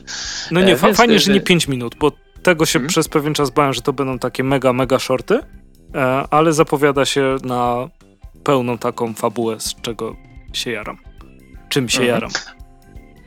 [0.50, 2.88] No nie, e, fajnie, że nie 5 minut, bo tego się hmm.
[2.88, 5.40] przez pewien czas bałem, że to będą takie mega, mega shorty,
[5.94, 5.98] e,
[6.30, 7.88] ale zapowiada się na
[8.44, 10.16] pełną taką fabułę, z czego
[10.52, 11.11] się jaram
[11.72, 12.14] czym się mhm.
[12.14, 12.30] jaram.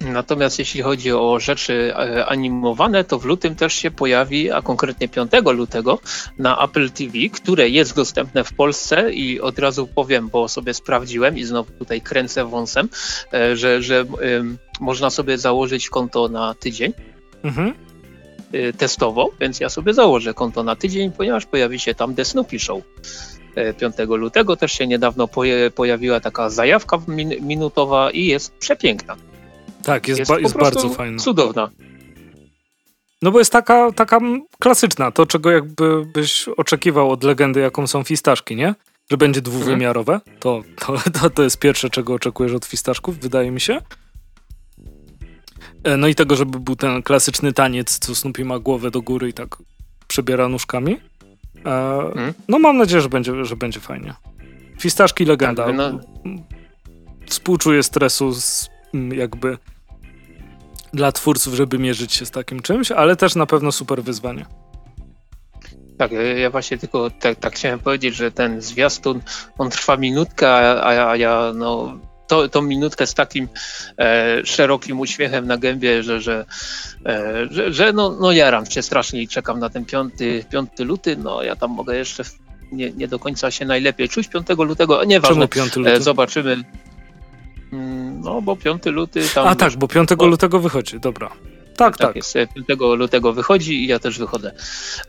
[0.01, 5.07] Natomiast jeśli chodzi o rzeczy e, animowane, to w lutym też się pojawi, a konkretnie
[5.07, 5.99] 5 lutego
[6.37, 11.37] na Apple TV, które jest dostępne w Polsce i od razu powiem, bo sobie sprawdziłem
[11.37, 12.89] i znowu tutaj kręcę wąsem,
[13.33, 14.05] e, że, że
[14.79, 16.93] można sobie założyć konto na tydzień.
[17.43, 17.73] Mhm.
[18.53, 22.59] E, testowo, więc ja sobie założę konto na tydzień, ponieważ pojawi się tam The Snoopy
[22.59, 22.83] Show.
[23.79, 25.27] 5 lutego też się niedawno
[25.75, 26.97] pojawiła taka zajawka
[27.41, 29.15] minutowa i jest przepiękna.
[29.83, 31.19] Tak, jest, jest, ba jest bardzo fajna.
[31.19, 31.69] Cudowna.
[33.21, 34.19] No bo jest taka, taka
[34.59, 38.75] klasyczna, to czego jakby byś oczekiwał od legendy, jaką są fistaszki, nie?
[39.11, 40.13] Że będzie dwuwymiarowe.
[40.13, 40.37] Mhm.
[40.39, 40.63] To,
[41.11, 43.81] to, to, jest pierwsze, czego oczekujesz od fistaszków, wydaje mi się.
[45.83, 49.29] E, no i tego, żeby był ten klasyczny taniec, co Snoopy ma głowę do góry
[49.29, 49.57] i tak
[50.07, 50.97] przebiera nóżkami.
[51.65, 51.71] E,
[52.05, 52.33] mhm.
[52.47, 54.13] No mam nadzieję, że będzie, że będzie fajnie.
[54.81, 55.65] Fistaszki legenda.
[55.65, 55.99] Tak, no.
[57.25, 58.69] Współczuję stresu z
[59.11, 59.57] jakby
[60.93, 64.45] dla twórców, żeby mierzyć się z takim czymś, ale też na pewno super wyzwanie.
[65.97, 69.21] Tak, ja właśnie tylko tak, tak chciałem powiedzieć, że ten zwiastun,
[69.57, 73.47] on trwa minutkę, a, a ja no, to, tą minutkę z takim
[73.97, 76.45] e, szerokim uśmiechem na gębie, że, że,
[77.05, 80.13] e, że, że, no, no jaram się strasznie i czekam na ten 5,
[80.49, 82.23] 5 luty, no ja tam mogę jeszcze
[82.71, 85.91] nie, nie do końca się najlepiej czuć 5 lutego, nieważne, Czemu 5 luty?
[85.91, 86.63] E, zobaczymy.
[87.73, 89.47] Mm, no, bo 5 luty tam.
[89.47, 91.29] A tak, bo 5 lutego wychodzi, dobra.
[91.77, 92.07] Tak, tak.
[92.07, 92.15] tak.
[92.15, 92.33] Jest,
[92.67, 94.51] 5 lutego wychodzi i ja też wychodzę.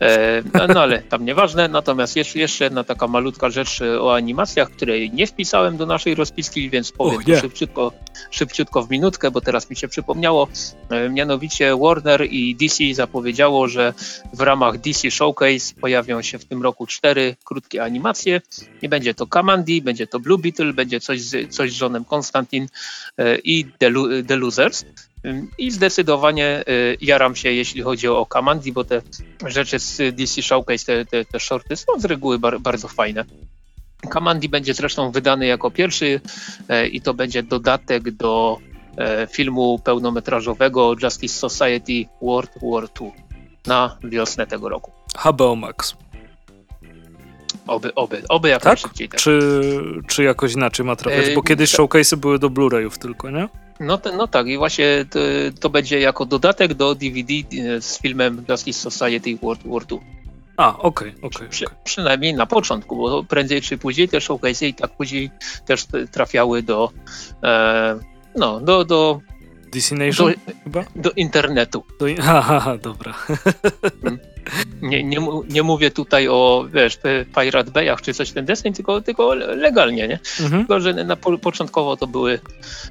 [0.01, 1.67] E, no, no, ale tam nieważne.
[1.67, 6.15] Natomiast jeszcze, jeszcze jedna taka malutka rzecz e, o animacjach, której nie wpisałem do naszej
[6.15, 7.41] rozpiski, więc powiem oh, yeah.
[7.41, 7.91] szybciutko,
[8.31, 10.47] szybciutko w minutkę, bo teraz mi się przypomniało.
[10.89, 13.93] E, mianowicie Warner i DC zapowiedziało, że
[14.33, 18.41] w ramach DC Showcase pojawią się w tym roku cztery krótkie animacje.
[18.81, 22.05] Nie będzie to Kamandi, będzie to Blue Beetle, będzie coś z, coś z Johnem
[23.17, 23.91] e, i The,
[24.27, 24.85] The Losers.
[25.57, 29.01] I zdecydowanie y, jaram się, jeśli chodzi o Kamandi, bo te
[29.45, 33.25] rzeczy z DC Showcase, te, te, te shorty są z reguły bar, bardzo fajne.
[34.09, 36.21] Kamandi będzie zresztą wydany jako pierwszy
[36.69, 38.57] e, i to będzie dodatek do
[38.97, 43.11] e, filmu pełnometrażowego Justice Society World War II
[43.65, 44.91] na wiosnę tego roku.
[45.17, 45.95] HBO Max.
[47.67, 48.73] Oby, oby, oby jak tak?
[48.73, 49.09] najszybciej.
[49.09, 49.19] Tak.
[49.19, 49.41] Czy,
[50.07, 51.35] czy jakoś inaczej ma trafiać?
[51.35, 53.47] Bo kiedyś showcase'y były do Blu-rayów tylko, nie?
[53.79, 55.19] No, no tak, i właśnie to,
[55.59, 59.99] to, będzie jako dodatek do DVD e, z filmem Justice Society World War II.
[60.57, 61.47] A, okej, okay, okej.
[61.47, 61.77] Okay, okay.
[61.83, 65.29] Przynajmniej na początku, bo prędzej czy później te showcase i tak później
[65.65, 66.91] też trafiały do
[67.43, 67.99] e,
[68.35, 69.21] no, do, do
[69.71, 70.85] DC Nation do, chyba?
[70.95, 71.83] Do internetu.
[71.99, 73.13] Do, aha, dobra.
[73.13, 74.19] Hmm.
[74.81, 76.99] Nie, nie, nie mówię tutaj o, wiesz,
[77.35, 80.19] Pirate Bayach czy coś ten deseń, tylko, tylko legalnie, nie?
[80.39, 80.61] Mhm.
[80.61, 82.39] Tylko, że na, początkowo to były,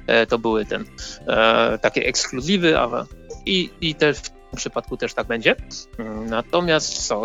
[0.07, 0.85] e, to były ten,
[1.27, 3.05] e, takie ekskluzywy, a,
[3.45, 5.55] i, i też w tym przypadku też tak będzie.
[6.25, 7.23] Natomiast co,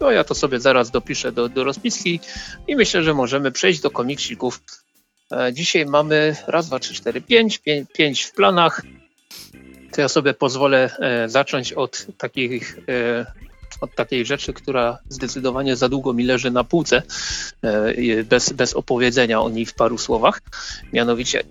[0.00, 2.20] no ja to sobie zaraz dopiszę do, do rozpiski
[2.68, 4.60] i myślę, że możemy przejść do komiksików.
[5.52, 8.82] Dzisiaj mamy raz, dwa, trzy, cztery, pięć, pięć, pięć w planach
[9.92, 13.26] to ja sobie pozwolę e, zacząć od takich e,
[13.80, 17.02] od takiej rzeczy, która zdecydowanie za długo mi leży na półce,
[17.62, 20.40] e, bez, bez opowiedzenia o niej w paru słowach.
[20.92, 21.42] Mianowicie,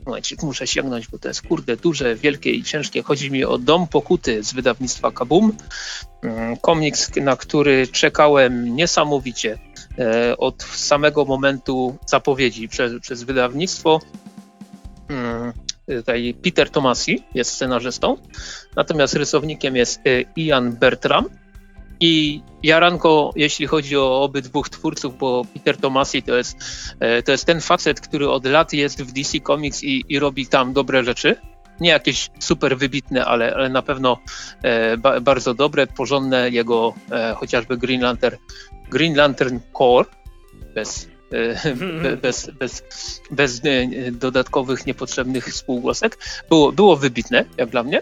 [0.44, 3.04] muszę sięgnąć, bo to jest kurde duże, wielkie i ciężkie.
[3.04, 5.58] Chodzi mi o Dom Pokuty z wydawnictwa Kabum.
[6.24, 9.58] Mm, komiks, na który czekałem niesamowicie
[10.38, 14.00] od samego momentu zapowiedzi przez, przez wydawnictwo.
[15.10, 15.54] Mm,
[15.88, 18.18] tutaj Peter Tomasi jest scenarzystą,
[18.76, 21.30] natomiast rysownikiem jest e, Ian Bertram.
[22.00, 26.58] I Jaranko, jeśli chodzi o obydwu twórców, bo Peter Tomasi to jest,
[27.00, 30.48] e, to jest ten facet, który od lat jest w DC Comics i, i robi
[30.48, 31.36] tam dobre rzeczy.
[31.82, 34.18] Nie jakieś super wybitne, ale, ale na pewno
[34.64, 36.50] e, ba, bardzo dobre, porządne.
[36.50, 38.36] Jego e, chociażby Green Lantern,
[38.90, 40.10] Green Lantern Core,
[40.76, 42.18] bez Mhm.
[42.18, 42.84] bez, bez,
[43.32, 46.18] bez e, dodatkowych, niepotrzebnych spółgłosek.
[46.50, 48.02] Było, było wybitne, jak dla mnie.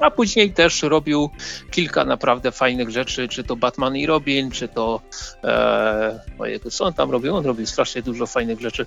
[0.00, 1.30] A później też robił
[1.70, 5.00] kilka naprawdę fajnych rzeczy, czy to Batman i Robin, czy to
[5.44, 7.36] e, ojejku, co on tam robił?
[7.36, 8.86] On robił strasznie dużo fajnych rzeczy.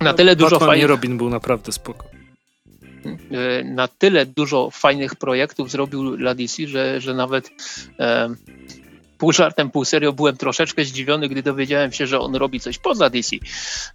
[0.00, 0.84] Na tyle Batman dużo fajnych...
[0.84, 2.19] i Robin był naprawdę spoko.
[3.06, 7.50] E, na tyle dużo fajnych projektów zrobił dla DC, że, że nawet
[7.98, 8.28] e,
[9.18, 13.10] pół żartem, pół serio byłem troszeczkę zdziwiony, gdy dowiedziałem się, że on robi coś poza
[13.10, 13.36] DC.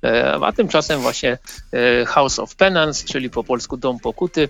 [0.03, 1.37] E, a tymczasem właśnie
[1.73, 4.49] e, House of Penance, czyli po polsku Dom Pokuty,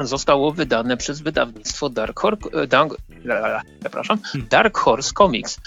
[0.00, 2.94] zostało wydane przez wydawnictwo Dark Horse, Dark,
[3.80, 4.18] przepraszam,
[4.50, 5.58] Dark Horse Comics.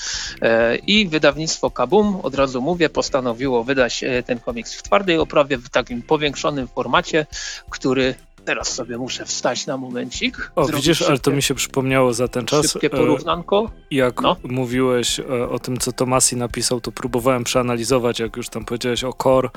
[0.41, 5.69] E, I wydawnictwo Kabum, od razu mówię, postanowiło wydać ten komiks w twardej oprawie, w
[5.69, 7.25] takim powiększonym formacie,
[7.69, 8.15] który
[8.45, 10.51] Teraz sobie muszę wstać na momencik.
[10.55, 12.71] O, widzisz, szybkie, ale to mi się przypomniało za ten czas.
[12.71, 13.71] Szybkie porównanko.
[13.91, 14.35] Jak no.
[14.43, 15.19] mówiłeś
[15.49, 19.49] o tym, co Tomasi napisał, to próbowałem przeanalizować, jak już tam powiedziałeś o Core,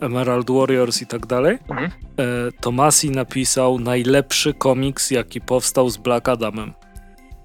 [0.00, 1.58] Emerald Warriors i tak dalej.
[1.68, 1.90] Mhm.
[2.60, 6.72] Tomasi napisał najlepszy komiks, jaki powstał z Black Adamem.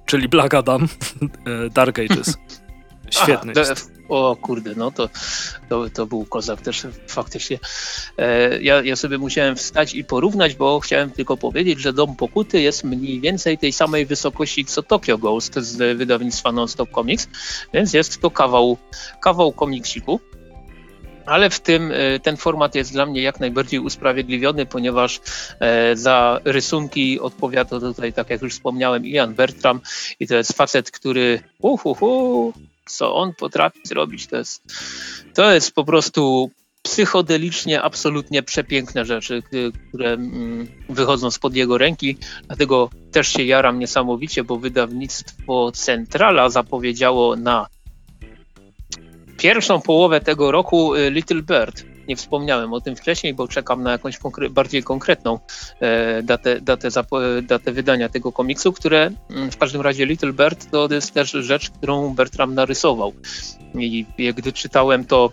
[0.06, 0.88] Czyli Black Adam,
[1.76, 2.38] Dark Ages.
[3.10, 3.97] Świetny Aha, jest.
[4.10, 5.10] O kurde, no to,
[5.70, 7.60] to, to był kozak też faktycznie.
[8.18, 12.62] E, ja, ja sobie musiałem wstać i porównać, bo chciałem tylko powiedzieć, że Dom Pokuty
[12.62, 17.28] jest mniej więcej tej samej wysokości co Tokyo Ghost z wydawnictwa Nonstop Comics,
[17.74, 18.78] więc jest to kawał,
[19.22, 20.20] kawał komiksiku.
[21.28, 25.22] Ale w tym e, ten format jest dla mnie jak najbardziej usprawiedliwiony, ponieważ
[25.60, 29.82] e, za rysunki odpowiada tutaj, tak jak już wspomniałem, Ian Bertram
[30.20, 32.54] i to jest facet, który uhuhu,
[32.88, 34.64] co on potrafi zrobić, to jest,
[35.34, 39.44] to jest po prostu psychodelicznie absolutnie przepiękne rzeczy,
[39.90, 42.18] które mm, wychodzą spod jego ręki.
[42.48, 47.68] Dlatego też się jaram niesamowicie, bo wydawnictwo Centrala zapowiedziało na
[49.38, 53.92] pierwszą połowę tego roku y, Little Bird nie wspomniałem o tym wcześniej, bo czekam na
[53.92, 55.40] jakąś konkre bardziej konkretną
[55.80, 56.90] e, datę, datę,
[57.42, 61.70] datę wydania tego komiksu, które mm, w każdym razie Little Bird to jest też rzecz,
[61.70, 63.14] którą Bertram narysował.
[63.76, 64.06] I
[64.36, 65.32] gdy czytałem to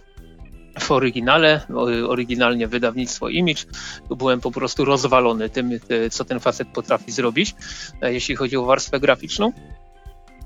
[0.80, 1.60] w oryginale,
[2.08, 3.64] oryginalnie wydawnictwo Image,
[4.10, 7.54] byłem po prostu rozwalony tym, e, co ten facet potrafi zrobić,
[8.02, 9.52] e, jeśli chodzi o warstwę graficzną.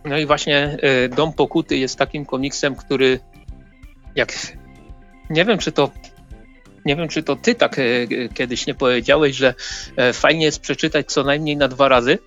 [0.04, 3.20] No i właśnie e, Dom Pokuty jest takim komiksem, który
[4.14, 4.32] jak
[5.30, 5.90] nie wiem, czy to
[6.84, 7.82] nie wiem, czy to ty tak e,
[8.34, 9.54] kiedyś nie powiedziałeś, że
[9.96, 12.18] e, fajnie jest przeczytać co najmniej na dwa razy.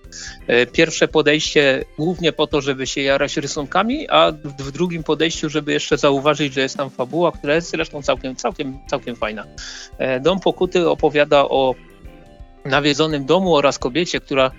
[0.46, 5.72] E, pierwsze podejście głównie po to, żeby się jarać rysunkami, a w drugim podejściu, żeby
[5.72, 9.46] jeszcze zauważyć, że jest tam fabuła, która jest zresztą całkiem, całkiem, całkiem fajna.
[10.20, 11.74] Dom Pokuty opowiada o
[12.64, 14.50] nawiedzonym domu oraz kobiecie, która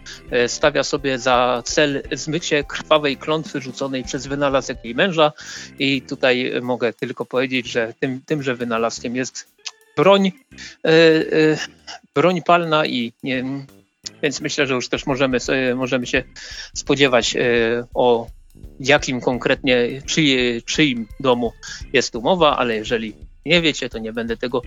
[0.47, 5.31] stawia sobie za cel zmycie krwawej klątwy rzuconej przez wynalazek jej męża.
[5.79, 9.53] I tutaj mogę tylko powiedzieć, że tym, tymże wynalazkiem jest
[9.97, 11.57] broń, e, e,
[12.15, 13.43] broń palna i nie,
[14.23, 15.37] więc myślę, że już też możemy,
[15.75, 16.23] możemy się
[16.73, 17.39] spodziewać e,
[17.93, 18.27] o
[18.79, 21.53] jakim konkretnie, czyj, czyim domu
[21.93, 23.15] jest tu mowa, ale jeżeli
[23.45, 24.61] nie wiecie, to nie będę tego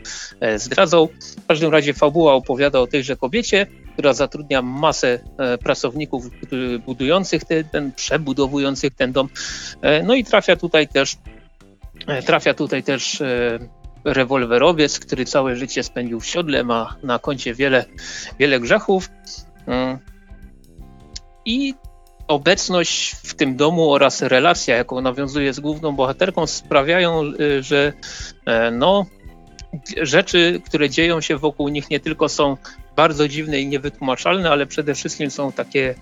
[0.56, 1.08] zdradzał.
[1.42, 5.18] W każdym razie fabuła opowiada o tejże kobiecie, która zatrudnia masę
[5.62, 6.24] pracowników
[6.86, 9.28] budujących ten, ten przebudowujących ten dom.
[10.04, 11.16] No i trafia tutaj też
[12.26, 13.22] trafia tutaj też
[14.06, 17.84] rewolwerowiec, który całe życie spędził w siodle, ma na koncie wiele,
[18.38, 19.08] wiele grzechów.
[19.66, 19.98] Mm.
[21.44, 21.74] I
[22.28, 27.92] obecność w tym domu oraz relacja, jaką nawiązuje z główną bohaterką, sprawiają, y, że
[28.46, 29.06] e, no,
[30.02, 32.56] rzeczy, które dzieją się wokół nich, nie tylko są
[32.96, 35.94] bardzo dziwne i niewytłumaczalne, ale przede wszystkim są takie.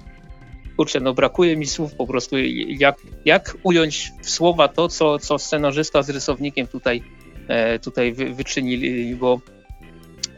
[0.77, 2.37] Kurczę, no brakuje mi słów po prostu,
[2.67, 7.03] jak, jak ująć w słowa to, co, co scenarzysta z rysownikiem tutaj
[7.83, 9.41] tutaj wyczynili, bo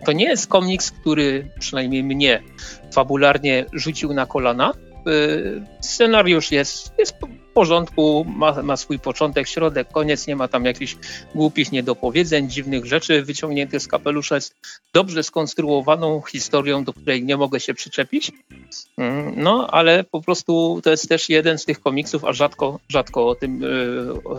[0.06, 2.42] to nie jest komiks, który przynajmniej mnie
[2.94, 4.70] fabularnie rzucił na kolana.
[4.70, 5.10] E,
[5.80, 7.15] scenariusz jest, jest
[7.56, 10.96] porządku, ma, ma swój początek, środek, koniec, nie ma tam jakichś
[11.34, 14.34] głupich niedopowiedzeń, dziwnych rzeczy wyciągniętych z kapelusza.
[14.34, 14.54] Jest
[14.94, 18.32] dobrze skonstruowaną historią, do której nie mogę się przyczepić.
[18.98, 23.28] Mm, no, ale po prostu to jest też jeden z tych komiksów, a rzadko, rzadko
[23.28, 23.62] o tym,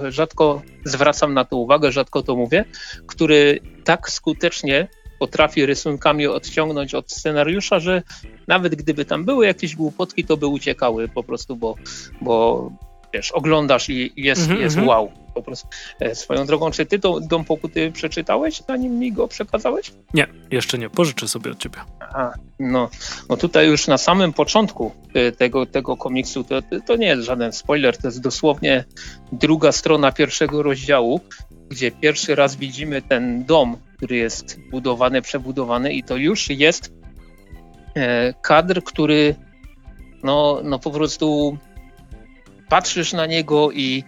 [0.06, 2.66] e, rzadko zwracam na to uwagę, rzadko to mówię,
[3.08, 4.88] który tak skutecznie
[5.20, 8.02] potrafi rysunkami odciągnąć od scenariusza, że
[8.48, 11.76] nawet gdyby tam były jakieś głupotki, to by uciekały po prostu, bo,
[12.22, 12.72] bo
[13.14, 14.62] wiesz, oglądasz i jest, mm -hmm.
[14.62, 14.88] jest mhm.
[14.88, 15.12] wow.
[15.34, 15.68] Po prostu.
[16.00, 19.92] E, swoją drogą, czy ty to Dom Pokuty przeczytałeś, zanim mi go przekazałeś?
[20.14, 20.90] Nie, jeszcze nie.
[20.90, 21.78] Pożyczę sobie od ciebie.
[22.00, 22.90] Aha, no,
[23.30, 27.52] no tutaj już na samym początku e, tego, tego komiksu, to, to nie jest żaden
[27.52, 28.84] spoiler, to jest dosłownie
[29.32, 31.22] druga strona pierwszego rozdziału,
[31.70, 36.94] gdzie pierwszy raz widzimy ten dom, który jest budowany, przebudowany i to już jest
[37.96, 39.36] e, kadr, który
[40.24, 41.58] no, no po prostu
[42.70, 44.04] patrzysz na niego i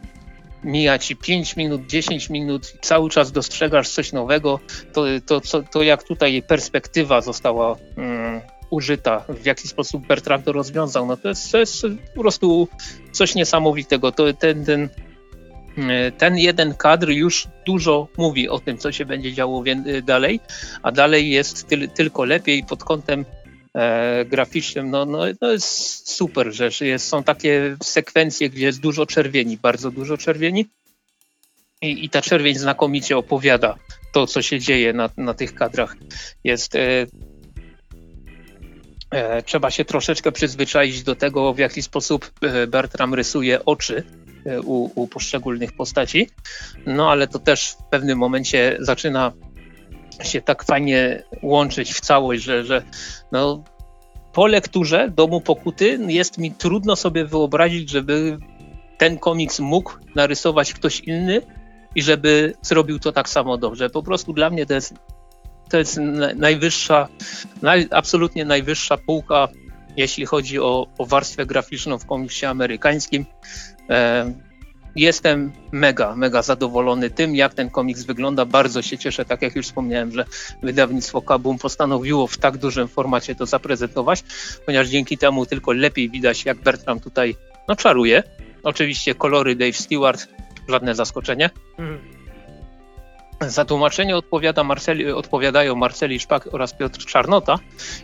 [0.63, 4.59] mija ci 5 minut, 10 minut, cały czas dostrzegasz coś nowego,
[4.93, 10.51] to, to, to, to jak tutaj perspektywa została um, użyta, w jaki sposób Bertrand to
[10.51, 11.85] rozwiązał, no to jest, to jest
[12.15, 12.67] po prostu
[13.11, 14.11] coś niesamowitego.
[14.11, 14.89] To, ten, ten,
[15.77, 19.63] mm, ten jeden kadr już dużo mówi o tym, co się będzie działo
[20.03, 20.39] dalej,
[20.83, 23.25] a dalej jest ty, tylko lepiej pod kątem
[23.73, 26.81] e, graficznym, no, no, no jest super rzecz.
[26.81, 30.65] Jest, są takie sekwencje, gdzie jest dużo czerwieni, bardzo dużo czerwieni
[31.81, 33.75] i, i ta czerwień znakomicie opowiada
[34.11, 35.95] to, co się dzieje na, na tych kadrach.
[36.43, 37.07] Jest e,
[39.11, 44.03] e, trzeba się troszeczkę przyzwyczaić do tego, w jaki sposób e, Bertram rysuje oczy
[44.45, 46.29] e, u, u poszczególnych postaci.
[46.85, 49.31] No ale to też w pewnym momencie zaczyna
[50.23, 52.83] się tak fajnie łączyć w całość, że, że
[53.31, 53.63] no,
[54.33, 58.37] po lekturze Domu Pokuty jest mi trudno sobie wyobrazić, żeby
[58.97, 61.41] ten komiks mógł narysować ktoś inny
[61.95, 63.89] i żeby zrobił to tak samo dobrze.
[63.89, 64.93] Po prostu dla mnie to jest,
[65.69, 65.99] to jest
[66.35, 67.07] najwyższa,
[67.61, 69.47] naj, absolutnie najwyższa półka,
[69.97, 73.25] jeśli chodzi o, o warstwę graficzną w komiksie amerykańskim.
[73.89, 74.33] E,
[74.95, 78.45] jestem mega, mega zadowolony tym, jak ten komiks wygląda.
[78.45, 80.25] Bardzo się cieszę, tak jak już wspomniałem, że
[80.63, 84.23] wydawnictwo Kabum postanowiło w tak dużym formacie to zaprezentować,
[84.65, 87.35] ponieważ dzięki temu tylko lepiej widać, jak Bertram tutaj
[87.67, 88.23] no, czaruje.
[88.63, 90.27] Oczywiście kolory Dave Stewart,
[90.67, 91.49] żadne zaskoczenie.
[91.79, 92.18] Mhm.
[93.47, 97.59] Za tłumaczenie odpowiada Marceli, odpowiadają Marceli Szpak oraz Piotr Czarnota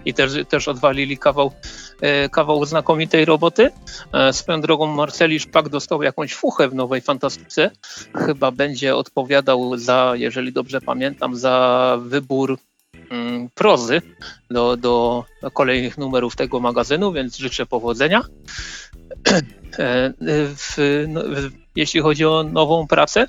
[0.06, 1.52] i też, też odwalili kawał,
[2.02, 3.72] e, kawał znakomitej roboty.
[4.14, 7.72] E, swoją drogą Marceli Szpak dostał jakąś fuchę w Nowej Fantastyce.
[8.16, 12.58] Chyba będzie odpowiadał za, jeżeli dobrze pamiętam, za wybór
[13.10, 14.02] mm, prozy
[14.52, 18.22] do, do kolejnych numerów tego magazynu, więc życzę powodzenia.
[19.80, 20.14] E,
[20.56, 20.78] w,
[21.08, 23.28] no, w, jeśli chodzi o nową pracę.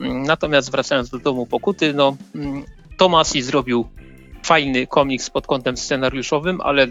[0.00, 2.16] Natomiast wracając do domu pokuty, no,
[2.96, 3.88] Tomasi zrobił
[4.44, 6.86] fajny komiks pod kątem scenariuszowym, ale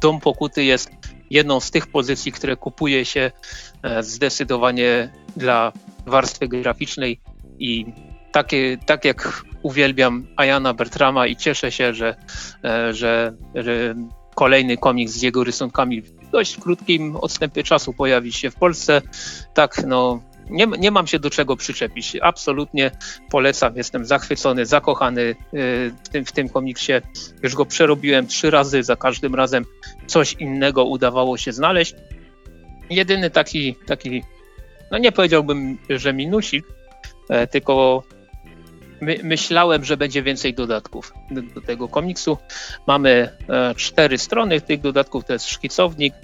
[0.00, 0.90] Dom Pokuty jest
[1.30, 3.30] jedną z tych pozycji, które kupuje się
[3.82, 5.72] e, zdecydowanie dla
[6.06, 7.20] warstwy graficznej
[7.58, 7.86] i
[8.32, 12.16] takie, tak jak uwielbiam Ayana Bertrama i cieszę się, że,
[12.64, 13.94] e, że, że
[14.34, 16.02] kolejny komiks z jego rysunkami
[16.32, 19.02] dość krótkim odstępie czasu pojawi się w Polsce.
[19.54, 20.20] Tak, no,
[20.50, 22.16] nie, nie mam się do czego przyczepić.
[22.22, 22.90] Absolutnie
[23.30, 25.34] polecam, jestem zachwycony, zakochany y,
[26.04, 26.92] w tym, w tym komiksie.
[27.42, 29.64] Już go przerobiłem trzy razy, za każdym razem
[30.06, 31.94] coś innego udawało się znaleźć.
[32.90, 34.22] Jedyny taki, taki
[34.90, 36.64] no nie powiedziałbym, że minusik,
[37.28, 38.02] e, tylko
[39.00, 42.38] my, myślałem, że będzie więcej dodatków do, tego komiksu.
[42.86, 46.14] Mamy e, cztery strony tych dodatków, to jest szkicownik,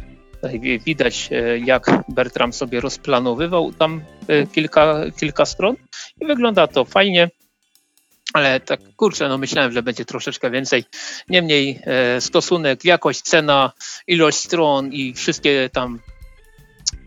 [0.85, 5.77] widać, e, jak Bertram sobie rozplanowywał tam e, kilka, kilka stron
[6.21, 7.31] i wygląda to fajnie.
[8.33, 10.85] Ale tak, kurczę, no myślałem, że będzie troszeczkę więcej.
[11.29, 11.81] Niemniej
[12.21, 13.73] stosunek, jakość, cena,
[14.07, 15.99] ilość stron i wszystkie tam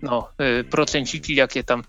[0.02, 1.84] no, e, procenciki, jakie tam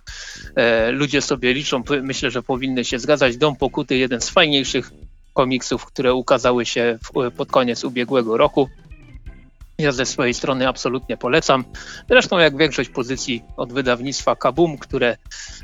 [0.57, 3.37] e, ludzie sobie liczą, myślę, że powinny się zgadzać.
[3.37, 4.91] Dom Pokuty, jeden z fajniejszych
[5.33, 8.69] komiksów, które ukazały się w, pod koniec ubiegłego roku.
[9.79, 11.65] Ja ze swojej strony absolutnie polecam.
[12.09, 15.17] Zresztą jak większość pozycji od wydawnictwa Kabum, które,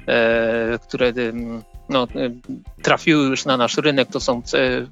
[0.07, 1.13] e, które
[1.89, 2.31] no, e,
[2.83, 4.87] trafiły już na nasz rynek, to są e,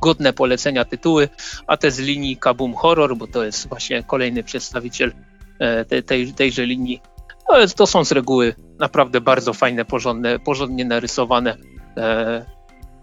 [0.00, 1.28] godne polecenia tytuły,
[1.66, 5.12] a te z linii Kabum Horror, bo to jest właśnie kolejny przedstawiciel
[5.58, 7.00] E, tej, tej, tejże linii.
[7.48, 11.56] Ale to są z reguły naprawdę bardzo fajne, porządne, porządnie narysowane,
[11.96, 12.46] e,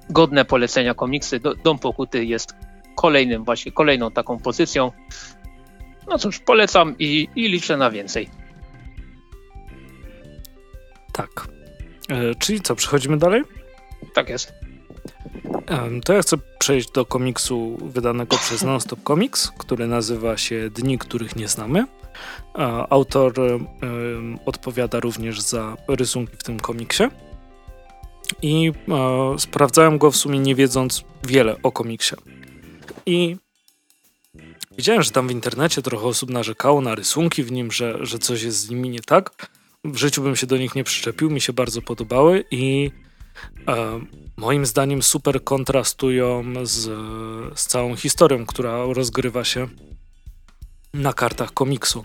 [0.10, 1.39] godne polecenia komiksy.
[1.64, 2.56] Dom Pokuty jest
[2.95, 4.91] kolejnym właśnie, kolejną taką pozycją.
[6.10, 8.30] No cóż, polecam i, i liczę na więcej.
[11.14, 11.47] Tak.
[12.10, 13.43] E, czyli co, przechodzimy dalej?
[14.14, 14.54] Tak jest.
[16.06, 21.36] To ja chcę przejść do komiksu wydanego przez Nonstop Comics, który nazywa się Dni, których
[21.36, 21.86] nie znamy.
[22.89, 23.34] Autor
[24.45, 27.03] odpowiada również za rysunki w tym komiksie.
[28.41, 32.16] I e, sprawdzałem go w sumie nie wiedząc wiele o komiksie.
[33.05, 33.38] I
[34.78, 38.43] widziałem, że tam w internecie trochę osób narzekało na rysunki w nim, że, że coś
[38.43, 39.49] jest z nimi nie tak.
[39.84, 42.91] W życiu bym się do nich nie przyczepił, mi się bardzo podobały i
[43.68, 43.99] e,
[44.38, 46.72] moim zdaniem super kontrastują z,
[47.59, 49.68] z całą historią, która rozgrywa się
[50.94, 52.04] na kartach komiksu.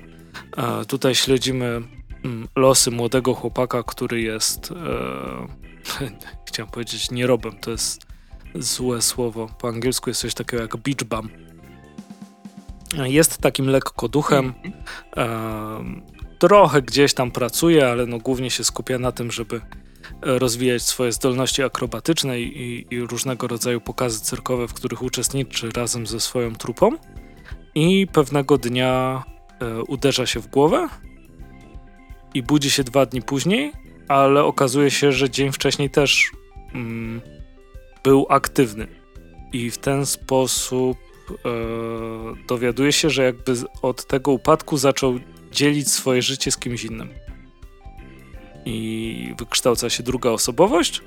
[0.57, 1.83] E, tutaj śledzimy
[2.25, 6.07] mm, losy młodego chłopaka, który jest, e,
[6.49, 8.07] chciałem powiedzieć nierobem, to jest
[8.55, 9.49] złe słowo.
[9.59, 11.29] Po angielsku jest coś takiego jak beach bum.
[13.05, 14.55] Jest takim lekko duchem.
[15.17, 15.29] E,
[16.39, 19.61] trochę gdzieś tam pracuje, ale no głównie się skupia na tym, żeby
[20.23, 26.21] rozwijać swoje zdolności akrobatyczne i, i różnego rodzaju pokazy cyrkowe, w których uczestniczy razem ze
[26.21, 26.91] swoją trupą
[27.79, 29.25] i pewnego dnia
[29.61, 30.89] e, uderza się w głowę
[32.35, 33.73] i budzi się dwa dni później,
[34.09, 36.31] ale okazuje się, że dzień wcześniej też
[36.75, 37.21] mm,
[38.05, 38.87] był aktywny.
[39.53, 40.99] I w ten sposób
[41.31, 41.37] e,
[42.49, 45.19] dowiaduje się, że jakby od tego upadku zaczął
[45.53, 47.09] dzielić swoje życie z kimś innym.
[48.65, 51.03] I wykształca się druga osobowość.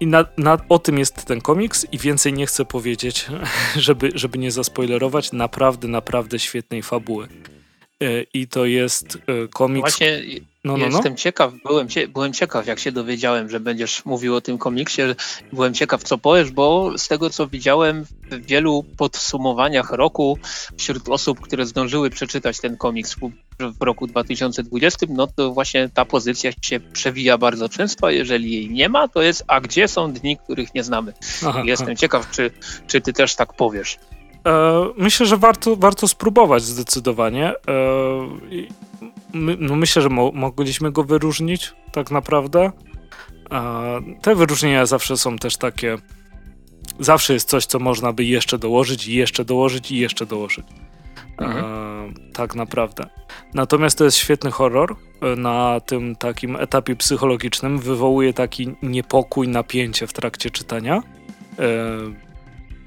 [0.00, 3.26] I na, na, o tym jest ten komiks i więcej nie chcę powiedzieć,
[3.76, 7.28] żeby, żeby nie zaspoilerować naprawdę, naprawdę świetnej fabuły.
[8.02, 9.80] E, I to jest e, komiks...
[9.80, 10.22] Właśnie
[10.64, 11.18] no, no, jestem no.
[11.18, 15.02] ciekaw, byłem, byłem ciekaw, jak się dowiedziałem, że będziesz mówił o tym komiksie.
[15.52, 20.38] Byłem ciekaw, co powiesz, bo z tego, co widziałem w wielu podsumowaniach roku
[20.78, 23.16] wśród osób, które zdążyły przeczytać ten komiks
[23.58, 28.10] w roku 2020, no to właśnie ta pozycja się przewija bardzo często.
[28.10, 31.12] Jeżeli jej nie ma, to jest, a gdzie są dni, których nie znamy?
[31.46, 31.96] Aha, Jestem aha.
[31.96, 32.50] ciekaw, czy,
[32.86, 33.98] czy ty też tak powiesz.
[34.46, 37.52] E, myślę, że warto, warto spróbować zdecydowanie.
[39.34, 42.72] E, my, no myślę, że mo mogliśmy go wyróżnić tak naprawdę.
[43.50, 45.98] E, te wyróżnienia zawsze są też takie.
[46.98, 50.66] Zawsze jest coś, co można by jeszcze dołożyć, i jeszcze dołożyć, i jeszcze dołożyć.
[51.38, 52.14] Mhm.
[52.34, 53.06] tak naprawdę.
[53.54, 54.96] Natomiast to jest świetny horror.
[55.36, 61.02] Na tym takim etapie psychologicznym wywołuje taki niepokój, napięcie w trakcie czytania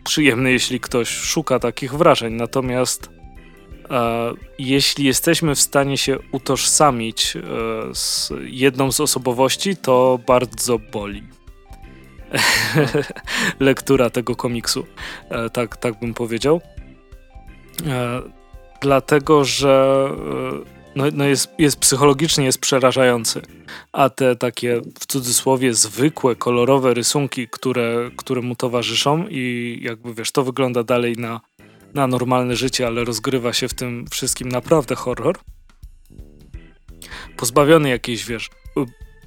[0.08, 2.34] przyjemny, jeśli ktoś szuka takich wrażeń.
[2.34, 3.17] Natomiast e,
[4.60, 7.42] jeśli jesteśmy w stanie się utożsamić e,
[7.94, 11.24] z jedną z osobowości, to bardzo boli.
[13.60, 14.86] Lektura tego komiksu,
[15.30, 16.62] e, tak, tak bym powiedział.
[17.88, 18.22] E,
[18.82, 20.10] dlatego, że
[20.64, 23.42] e, no, no jest, jest psychologicznie jest przerażający.
[23.92, 30.32] A te takie w cudzysłowie zwykłe, kolorowe rysunki, które, które mu towarzyszą i jakby wiesz,
[30.32, 31.42] to wygląda dalej na,
[31.98, 35.38] na normalne życie, ale rozgrywa się w tym wszystkim naprawdę horror.
[37.38, 38.50] Pozbawiony jakiejś, wiesz,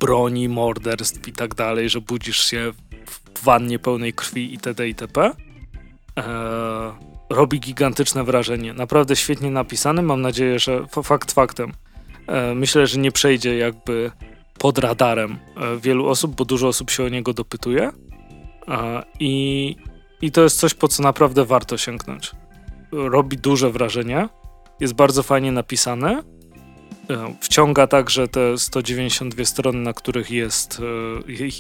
[0.01, 2.73] broni, morderstw i tak dalej, że budzisz się
[3.35, 4.89] w wannie pełnej krwi itd.
[4.89, 5.31] itp.
[6.17, 6.25] Eee,
[7.31, 8.73] robi gigantyczne wrażenie.
[8.73, 10.03] Naprawdę świetnie napisany.
[10.03, 11.73] Mam nadzieję, że fakt faktem.
[12.27, 14.11] E, myślę, że nie przejdzie jakby
[14.59, 17.91] pod radarem e, wielu osób, bo dużo osób się o niego dopytuje.
[18.69, 19.77] E, I,
[20.23, 22.31] i to jest coś, po co naprawdę warto sięgnąć.
[22.93, 24.29] Robi duże wrażenie.
[24.81, 26.23] Jest bardzo fajnie napisane.
[27.41, 30.83] Wciąga także te 192 strony, na których jest,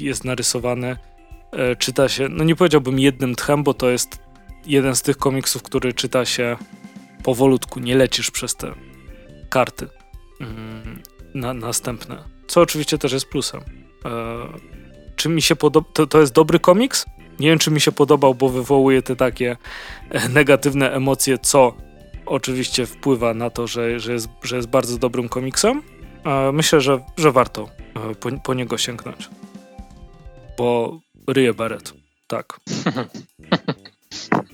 [0.00, 0.96] jest narysowane.
[1.78, 4.18] Czyta się, no nie powiedziałbym jednym tchem, bo to jest
[4.66, 6.56] jeden z tych komiksów, który czyta się
[7.22, 8.74] powolutku, nie lecisz przez te
[9.48, 9.88] karty
[10.40, 11.02] mm,
[11.34, 12.24] na, następne.
[12.46, 13.60] Co oczywiście też jest plusem.
[14.04, 14.10] E,
[15.16, 15.88] czy mi się podoba?
[15.92, 17.06] To, to jest dobry komiks?
[17.40, 19.56] Nie wiem, czy mi się podobał, bo wywołuje te takie
[20.10, 21.74] e, negatywne emocje, co
[22.26, 25.82] oczywiście wpływa na to, że, że, jest, że jest bardzo dobrym komiksem.
[26.52, 27.68] Myślę, że, że warto
[28.10, 29.28] e, po, po niego sięgnąć.
[30.58, 31.94] Bo ryje Barrett.
[32.26, 32.60] Tak.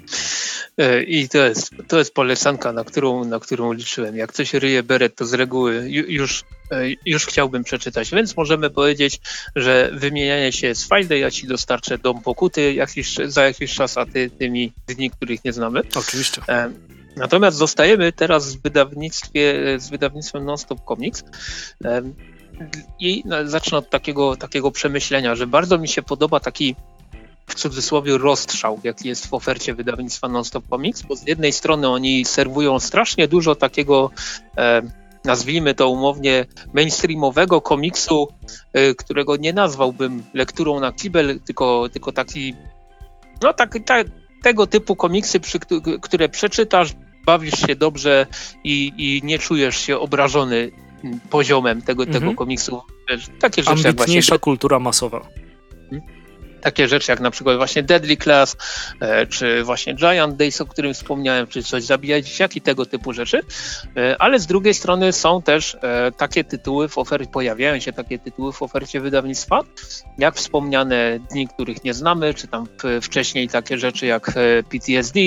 [0.79, 4.17] E, I to jest, to jest polecanka, na którą, na którą liczyłem.
[4.17, 9.21] Jak coś ryje beret, to z reguły już, e, już chciałbym przeczytać, więc możemy powiedzieć,
[9.57, 14.07] że wymienianie się jest fajne, ja ci dostarczę dom pokuty jakiś, za jakiś czas, a
[14.07, 15.83] ty tymi dni, których nie znamy.
[15.97, 16.43] Oczywiście.
[16.49, 16.71] E,
[17.17, 21.25] natomiast zostajemy teraz w wydawnictwie, z wydawnictwem Nonstop Comics.
[23.01, 26.77] I zacznę od takiego, takiego przemyślenia, że bardzo mi się podoba taki
[27.47, 32.25] w cudzysłowie rozstrzał, jaki jest w ofercie wydawnictwa Nonstop Comics, bo z jednej strony oni
[32.25, 34.11] serwują strasznie dużo takiego
[34.57, 34.83] e,
[35.25, 38.29] nazwijmy to umownie mainstreamowego komiksu,
[38.73, 42.55] e, którego nie nazwałbym lekturą na kibel, tylko, tylko taki
[43.43, 43.79] no tak,
[44.43, 45.59] tego typu komiksy, przy,
[46.03, 46.93] które przeczytasz,
[47.27, 48.27] bawisz się dobrze
[48.65, 50.71] i, i nie czujesz się obrażony
[51.31, 52.21] poziomem tego, mhm.
[52.21, 52.83] tego komiksu.
[53.41, 54.39] Takie rzeczy Ambitniejsza jak właśnie...
[54.39, 55.29] kultura masowa.
[55.91, 56.16] Hmm?
[56.67, 58.57] Takie rzeczy jak na przykład właśnie Deadly Class,
[59.01, 63.41] e, czy właśnie Giant Days, o którym wspomniałem, czy coś zabijać dzieciaki, tego typu rzeczy,
[63.97, 68.19] e, ale z drugiej strony są też e, takie tytuły w ofercie, pojawiają się takie
[68.19, 69.61] tytuły w ofercie wydawnictwa,
[70.19, 72.67] jak wspomniane Dni, których nie znamy, czy tam
[73.03, 74.33] wcześniej takie rzeczy jak
[74.71, 75.21] PTSD,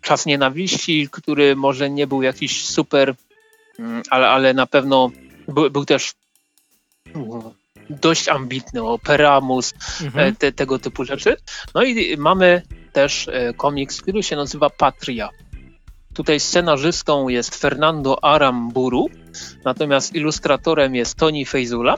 [0.00, 3.14] Czas Nienawiści, który może nie był jakiś super,
[3.78, 5.10] mm, ale, ale na pewno
[5.48, 6.12] był, był też
[7.90, 10.36] dość ambitny, Operamus, e, mhm.
[10.36, 11.36] te, tego typu rzeczy.
[11.74, 12.62] No i mamy
[12.92, 15.28] też e, komiks, który się nazywa Patria.
[16.14, 19.06] Tutaj scenarzystą jest Fernando Aramburu,
[19.64, 21.96] natomiast ilustratorem jest Tony Fejzula.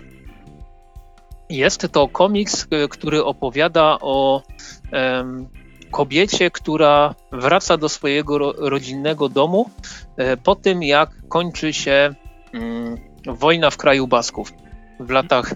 [1.50, 4.42] Jest to komiks, e, który opowiada o
[4.92, 5.48] um,
[5.90, 9.70] kobiecie, która wraca do swojego ro rodzinnego domu
[10.16, 12.14] e, po tym, jak kończy się
[12.54, 14.52] um, wojna w kraju Basków
[15.00, 15.54] w latach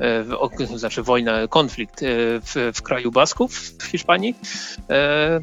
[0.00, 2.06] E, w, znaczy wojna, konflikt e,
[2.40, 4.34] w, w kraju Basków w Hiszpanii,
[4.90, 5.40] e,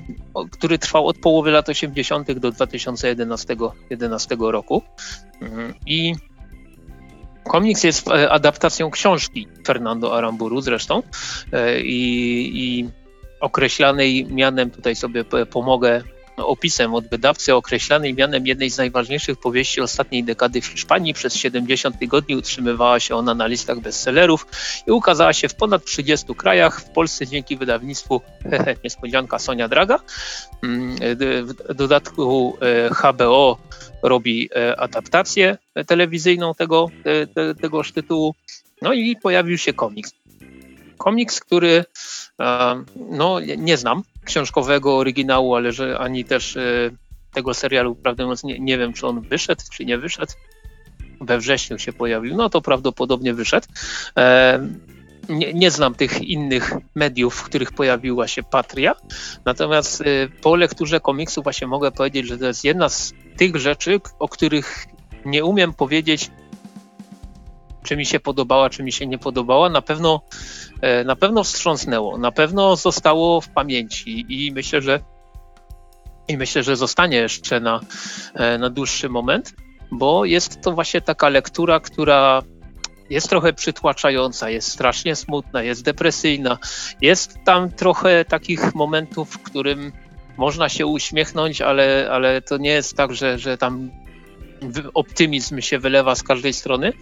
[0.51, 2.31] który trwał od połowy lat 80.
[2.31, 3.55] do 2011
[3.89, 4.83] 11 roku.
[5.41, 5.73] Mhm.
[5.85, 6.15] I
[7.43, 11.03] Komiks jest e, adaptacją książki Fernando Aramburu zresztą
[11.51, 12.89] e, i, i
[13.39, 16.01] określanej mianem, tutaj sobie pomogę
[16.37, 21.13] opisem od wydawcy określanej mianem jednej z najważniejszych powieści ostatniej dekady w Hiszpanii.
[21.13, 24.47] Przez 70 tygodni utrzymywała się ona na listach bestsellerów
[24.87, 26.81] i ukazała się w ponad 30 krajach.
[26.81, 28.21] W Polsce dzięki wydawnictwu
[28.83, 29.99] niespodzianka Sonia Draga.
[30.63, 30.95] Mm,
[31.69, 33.57] w dodatku e, HBO
[34.03, 35.57] robi e, adaptację
[35.87, 36.89] telewizyjną tego,
[37.33, 38.35] te, tegoż tytułu.
[38.81, 40.13] No i pojawił się komiks.
[40.97, 41.85] Komiks, który e,
[43.09, 46.91] no, nie znam książkowego oryginału, ale że ani też e,
[47.33, 50.33] tego serialu, prawdę mówiąc, nie, nie wiem, czy on wyszedł, czy nie wyszedł.
[51.21, 53.67] We wrześniu się pojawił, no to prawdopodobnie wyszedł.
[55.29, 58.95] Nie, nie, znam tych innych mediów, w których pojawiła się Patria.
[59.45, 60.03] Natomiast
[60.41, 64.85] po lekturze komiksu właśnie mogę powiedzieć, że to jest jedna z tych rzeczy, o których
[65.25, 66.31] nie umiem powiedzieć,
[67.83, 69.69] czy mi się podobała, czy mi się nie podobała.
[69.69, 70.21] Na pewno,
[70.81, 74.99] e, na pewno wstrząsnęło, na pewno zostało w pamięci i myślę, że
[76.27, 77.79] i myślę, że zostanie jeszcze na,
[78.33, 79.53] e, na dłuższy moment,
[79.91, 82.41] bo jest to właśnie taka lektura, która
[83.09, 86.57] jest trochę przytłaczająca, jest strasznie smutna, jest depresyjna.
[87.01, 89.91] Jest tam trochę takich momentów, w którym
[90.37, 93.91] można się uśmiechnąć, ale, ale to nie jest tak, że, że tam
[94.93, 96.93] optymizm się wylewa z każdej strony.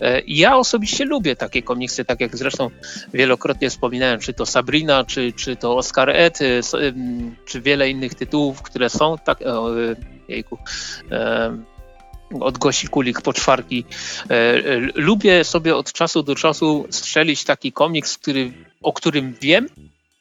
[0.00, 2.70] E, ja osobiście lubię takie komiksy, tak jak zresztą
[3.14, 6.60] wielokrotnie wspominałem, czy to Sabrina, czy, czy to Oscar Ed, y,
[7.44, 9.38] czy wiele innych tytułów, które są tak.
[10.28, 10.58] Jejku
[12.40, 13.84] od Gosi Kulik po czwarki.
[14.30, 14.62] E,
[14.94, 18.52] lubię sobie od czasu do czasu strzelić taki komiks, który,
[18.82, 19.68] o którym wiem,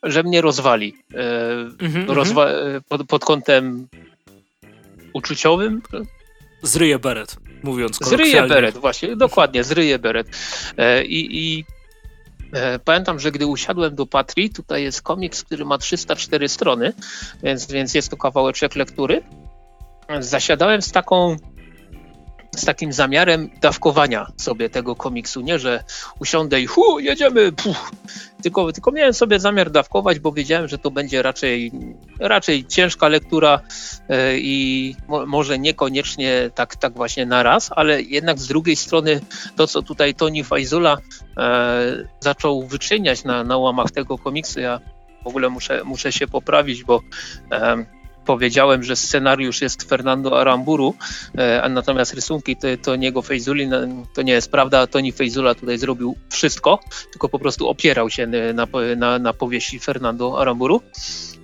[0.03, 0.93] że mnie rozwali.
[1.13, 2.47] Mm -hmm, Rozwa
[2.89, 3.87] pod, pod, kątem
[5.13, 5.81] uczuciowym.
[6.61, 10.27] Zryje beret, mówiąc Zryje beret, właśnie, dokładnie, zryje beret.
[10.77, 11.65] E, I, i
[12.53, 16.93] e, Pamiętam, że gdy usiadłem do Patrii, tutaj jest komiks, który ma 304 strony,
[17.43, 19.23] więc, więc jest to kawałeczek lektury.
[20.19, 21.37] Zasiadałem z taką
[22.57, 25.83] z takim zamiarem dawkowania sobie tego komiksu, nie, że
[26.19, 27.51] usiądę i hu, jedziemy.
[28.41, 31.71] Tylko, tylko miałem sobie zamiar dawkować, bo wiedziałem, że to będzie raczej,
[32.19, 33.59] raczej ciężka lektura
[34.09, 39.21] e, i mo, może niekoniecznie tak, tak właśnie na raz, ale jednak z drugiej strony
[39.55, 40.97] to, co tutaj Tony Fajzula
[41.37, 44.79] e, zaczął wyczyniać na, na łamach tego komiksu, ja
[45.23, 47.01] w ogóle muszę, muszę się poprawić, bo
[47.51, 47.85] e,
[48.27, 50.95] powiedziałem, że scenariusz jest Fernando Aramburu,
[51.37, 53.69] e, a natomiast rysunki to, to niego Fejzuli,
[54.13, 54.87] to nie jest prawda.
[54.87, 56.79] Toni Fejzula tutaj zrobił wszystko,
[57.11, 58.67] tylko po prostu opierał się na,
[58.97, 60.81] na, na powieści Fernando Aramburu.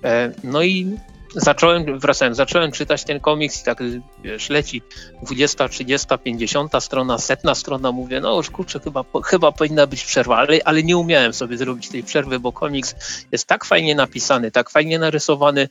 [0.04, 0.96] E, no i
[1.34, 3.78] zacząłem, wracałem, zacząłem czytać ten komiks i tak
[4.22, 4.82] wiesz, leci
[5.22, 10.36] 20, 30, 50 strona, setna strona, mówię, no już kurczę, chyba, chyba powinna być przerwa,
[10.36, 12.94] ale, ale nie umiałem sobie zrobić tej przerwy, bo komiks
[13.32, 15.68] jest tak fajnie napisany, tak fajnie narysowany,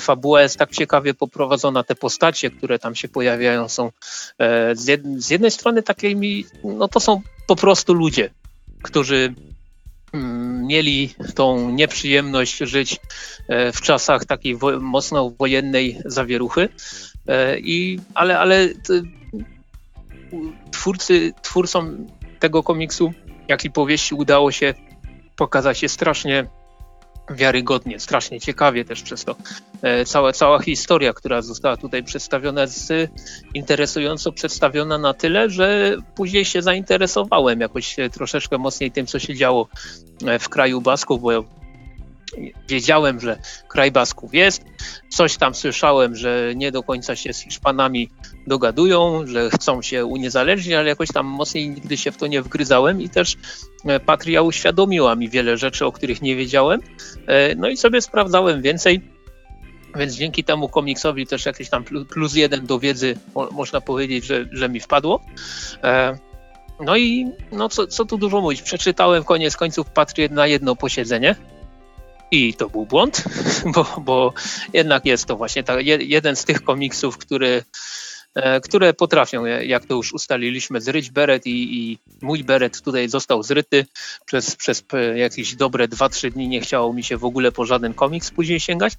[0.00, 3.90] fabuła jest tak ciekawie poprowadzona, te postacie, które tam się pojawiają są
[4.38, 8.30] e, z, jed, z jednej strony takimi, no to są po prostu ludzie,
[8.82, 9.34] którzy
[10.66, 13.00] mieli tą nieprzyjemność żyć
[13.48, 16.68] e, w czasach takiej wo mocno wojennej zawieruchy.
[17.28, 18.68] E, I, ale ale
[20.70, 22.06] twórcy, twórcom
[22.38, 23.12] tego komiksu,
[23.48, 24.74] jak i powieści udało się
[25.36, 26.46] pokazać je strasznie
[27.30, 29.36] wiarygodnie, strasznie ciekawie też przez to.
[29.82, 32.92] E, cała, cała historia, która została tutaj przedstawiona, jest
[33.54, 39.68] interesująco przedstawiona na tyle, że później się zainteresowałem jakoś troszeczkę mocniej tym, co się działo
[40.26, 41.44] e, w kraju Basków, bo
[42.68, 44.64] wiedziałem, że kraj Basków jest.
[45.08, 48.10] Coś tam słyszałem, że nie do końca się z Hiszpanami
[48.46, 53.00] dogadują, że chcą się uniezależnić, ale jakoś tam mocniej nigdy się w to nie wgryzałem
[53.02, 53.36] i też
[53.84, 56.80] e, Patria uświadomiła mi wiele rzeczy, o których nie wiedziałem.
[57.26, 59.00] E, no i sobie sprawdzałem więcej.
[59.96, 63.18] Więc dzięki temu komiksowi też jakiś tam plus jeden do wiedzy,
[63.52, 65.20] można powiedzieć, że, że mi wpadło.
[65.82, 66.18] E,
[66.80, 71.34] no i no co, co tu dużo mówić, przeczytałem koniec końców Patrię na jedno posiedzenie
[72.30, 73.24] i to był błąd,
[73.74, 74.32] bo, bo
[74.72, 77.62] jednak jest to właśnie ta, jeden z tych komiksów, który,
[78.34, 83.42] e, które potrafią, jak to już ustaliliśmy, zryć beret i, i mój beret tutaj został
[83.42, 83.86] zryty.
[84.26, 88.30] Przez, przez jakieś dobre 2-3 dni nie chciało mi się w ogóle po żaden komiks
[88.30, 88.94] później sięgać.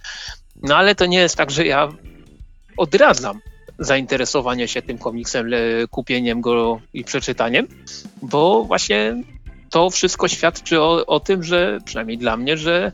[0.64, 1.90] No ale to nie jest tak, że ja
[2.78, 3.40] odradzam
[3.80, 5.52] zainteresowanie się tym komiksem,
[5.92, 7.68] kupieniem go i przeczytaniem,
[8.22, 9.24] bo właśnie
[9.70, 12.92] to wszystko świadczy o, o tym, że przynajmniej dla mnie, że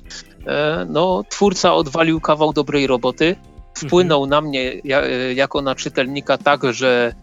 [0.47, 3.36] e, no, twórca odwalił kawał dobrej roboty,
[3.78, 4.30] wpłynął mhm.
[4.30, 5.01] na mnie ja,
[5.36, 7.13] jako na czytelnika tak, że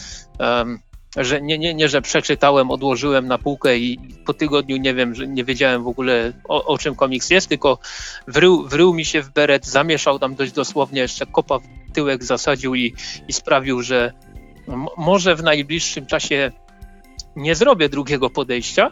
[1.17, 5.27] że nie, nie, nie, że przeczytałem, odłożyłem na półkę i po tygodniu nie wiem, że
[5.27, 7.79] nie wiedziałem w ogóle o, o czym komiks jest, tylko
[8.27, 12.75] wrył, wrył mi się w beret, zamieszał tam dość dosłownie, jeszcze kopa w tyłek zasadził
[12.75, 12.95] i,
[13.29, 14.13] i sprawił, że
[14.97, 16.53] może w najbliższym czasie
[17.37, 18.91] nie zrobię drugiego podejścia,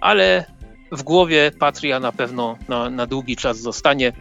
[0.00, 0.44] ale
[0.92, 4.12] w głowie Patria na pewno na, na długi czas zostanie.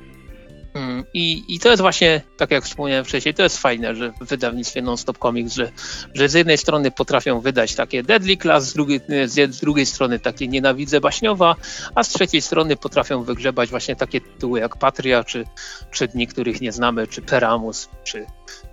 [0.75, 4.25] Mm, I, I to jest właśnie, tak jak wspomniałem wcześniej, to jest fajne, że w
[4.25, 5.71] wydawnictwie Non-Stop Comics, że,
[6.13, 10.47] że z jednej strony potrafią wydać takie Deadly Class, z drugiej, z drugiej strony takie
[10.47, 11.55] Nienawidzę Baśniowa,
[11.95, 15.45] a z trzeciej strony potrafią wygrzebać właśnie takie tytuły jak Patria, czy,
[15.91, 18.25] czy Dni, których nie znamy, czy Peramus, czy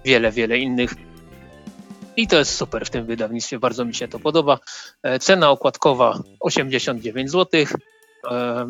[0.04, 0.94] wiele, wiele innych.
[2.16, 4.58] I to jest super w tym wydawnictwie, bardzo mi się to podoba.
[5.02, 7.64] E, cena okładkowa 89 zł.
[8.30, 8.66] E,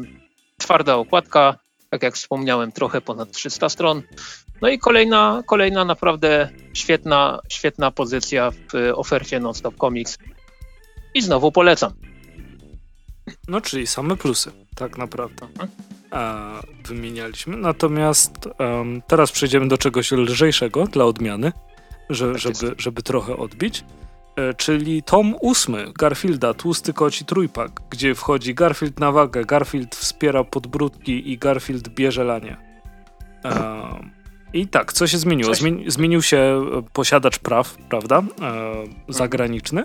[0.59, 1.59] twarda okładka,
[1.90, 4.03] tak jak wspomniałem, trochę ponad 300 stron.
[4.61, 10.18] No i kolejna, kolejna naprawdę świetna, świetna pozycja w ofercie Nonstop Comics.
[11.14, 11.93] I znowu polecam.
[13.49, 15.47] No, czyli same plusy, tak naprawdę.
[15.47, 16.62] Mhm.
[16.84, 17.57] wymienialiśmy.
[17.57, 21.53] Natomiast um, teraz przejdziemy do czegoś lżejszego dla odmiany
[22.11, 23.84] że, żeby, żeby trochę odbić.
[24.36, 30.44] E, czyli tom ósmy Garfielda, Tłusty Koci Trójpak, gdzie wchodzi Garfield na wagę, Garfield wspiera
[30.44, 32.57] podbródki i Garfield bierze lanie.
[33.44, 34.11] E,
[34.53, 35.55] I tak, co się zmieniło?
[35.55, 38.18] Zmieni zmienił się e, posiadacz praw, prawda?
[38.18, 38.22] E,
[39.09, 39.84] zagraniczny,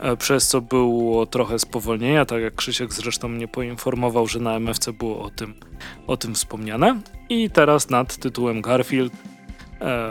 [0.00, 4.92] e, przez co było trochę spowolnienia, tak jak Krzysiek zresztą mnie poinformował, że na MFC
[4.92, 5.54] było o tym,
[6.06, 7.00] o tym wspomniane.
[7.28, 9.12] I teraz nad tytułem Garfield
[9.80, 10.10] e,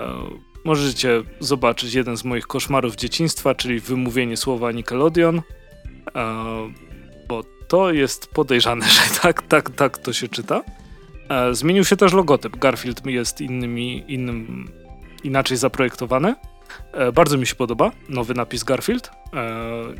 [0.64, 5.44] możecie zobaczyć jeden z moich koszmarów dzieciństwa, czyli wymówienie słowa Nickelodeon, e,
[7.28, 10.64] bo to jest podejrzane, że tak, tak, tak to się czyta.
[11.30, 12.58] E, zmienił się też logotyp.
[12.58, 14.72] Garfield jest innymi, innym,
[15.24, 16.36] inaczej zaprojektowany.
[16.94, 19.12] E, bardzo mi się podoba nowy napis Garfield.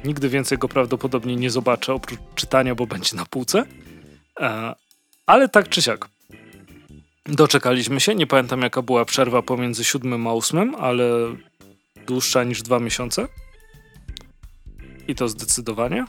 [0.06, 3.66] Nigdy więcej go prawdopodobnie nie zobaczę oprócz czytania, bo będzie na półce.
[5.26, 6.10] Ale tak czy siak,
[7.28, 8.16] Doczekaliśmy się.
[8.16, 11.36] Nie pamiętam, jaka była przerwa pomiędzy siódmym a ósmym, ale
[12.08, 13.28] dłuższa niż dwa miesiące.
[15.08, 16.06] I to zdecydowanie.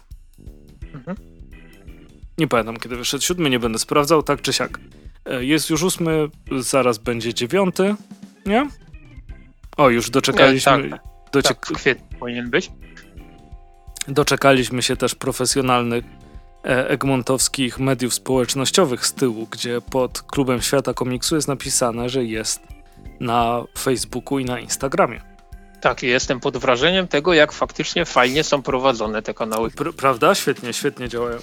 [0.94, 1.16] Mhm.
[2.38, 4.80] Nie pamiętam, kiedy wyszedł siódmy, nie będę sprawdzał, tak czy siak.
[5.24, 7.94] E, jest już ósmy, zaraz będzie dziewiąty,
[8.46, 8.68] nie?
[9.76, 10.82] O, już doczekaliśmy.
[10.82, 11.00] Nie, tak,
[11.32, 11.66] doczek...
[11.66, 12.70] tak, kwietniu powinien być.
[14.08, 16.04] Doczekaliśmy się też profesjonalnych
[16.62, 22.60] egmontowskich mediów społecznościowych z tyłu, gdzie pod Klubem Świata Komiksu jest napisane, że jest
[23.20, 25.20] na Facebooku i na Instagramie.
[25.80, 29.70] Tak, jestem pod wrażeniem tego, jak faktycznie fajnie są prowadzone te kanały.
[29.70, 30.34] Pr prawda?
[30.34, 31.38] Świetnie, świetnie działają.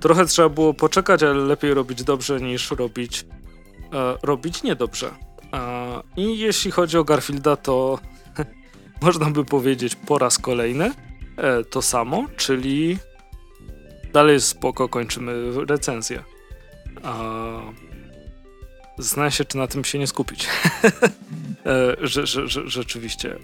[0.00, 3.26] Trochę trzeba było poczekać, ale lepiej robić dobrze niż robić,
[3.92, 5.10] e, robić niedobrze.
[5.52, 7.98] E, I jeśli chodzi o Garfielda, to
[9.02, 10.90] można by powiedzieć po raz kolejny
[11.36, 12.98] e, to samo, czyli
[14.12, 16.24] Dalej spoko, kończymy recenzję.
[17.02, 17.14] A...
[18.98, 20.48] Zna się, czy na tym się nie skupić.
[21.66, 23.34] E, że, że, że, rzeczywiście.
[23.34, 23.38] E,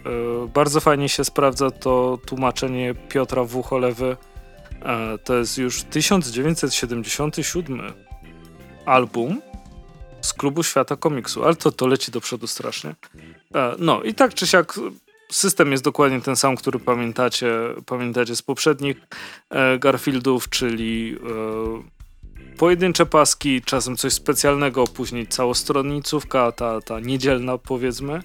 [0.54, 4.16] bardzo fajnie się sprawdza to tłumaczenie Piotra Wucholewy.
[4.82, 7.92] E, to jest już 1977
[8.86, 9.42] album
[10.20, 12.94] z Klubu Świata Komiksu, ale to, to leci do przodu strasznie.
[13.78, 14.80] No i tak czy siak
[15.32, 17.52] system jest dokładnie ten sam, który pamiętacie,
[17.86, 18.96] pamiętacie z poprzednich
[19.50, 28.22] e, Garfieldów, czyli e, pojedyncze paski, czasem coś specjalnego, później całostronnicówka, ta, ta niedzielna powiedzmy.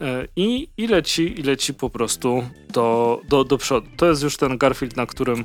[0.00, 3.86] E, I, I leci, i leci po prostu do, do, do przodu.
[3.96, 5.44] To jest już ten Garfield, na którym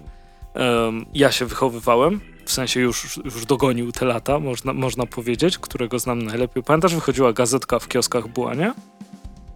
[1.14, 2.22] ja się wychowywałem.
[2.46, 6.64] W sensie już, już dogonił te lata, można, można powiedzieć, którego znam najlepiej.
[6.64, 8.74] Pamiętasz, wychodziła gazetka w kioskach była, nie?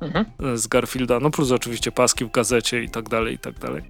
[0.03, 0.57] Mhm.
[0.57, 3.81] z Garfielda, no plus oczywiście paski w gazecie i tak dalej, i tak dalej.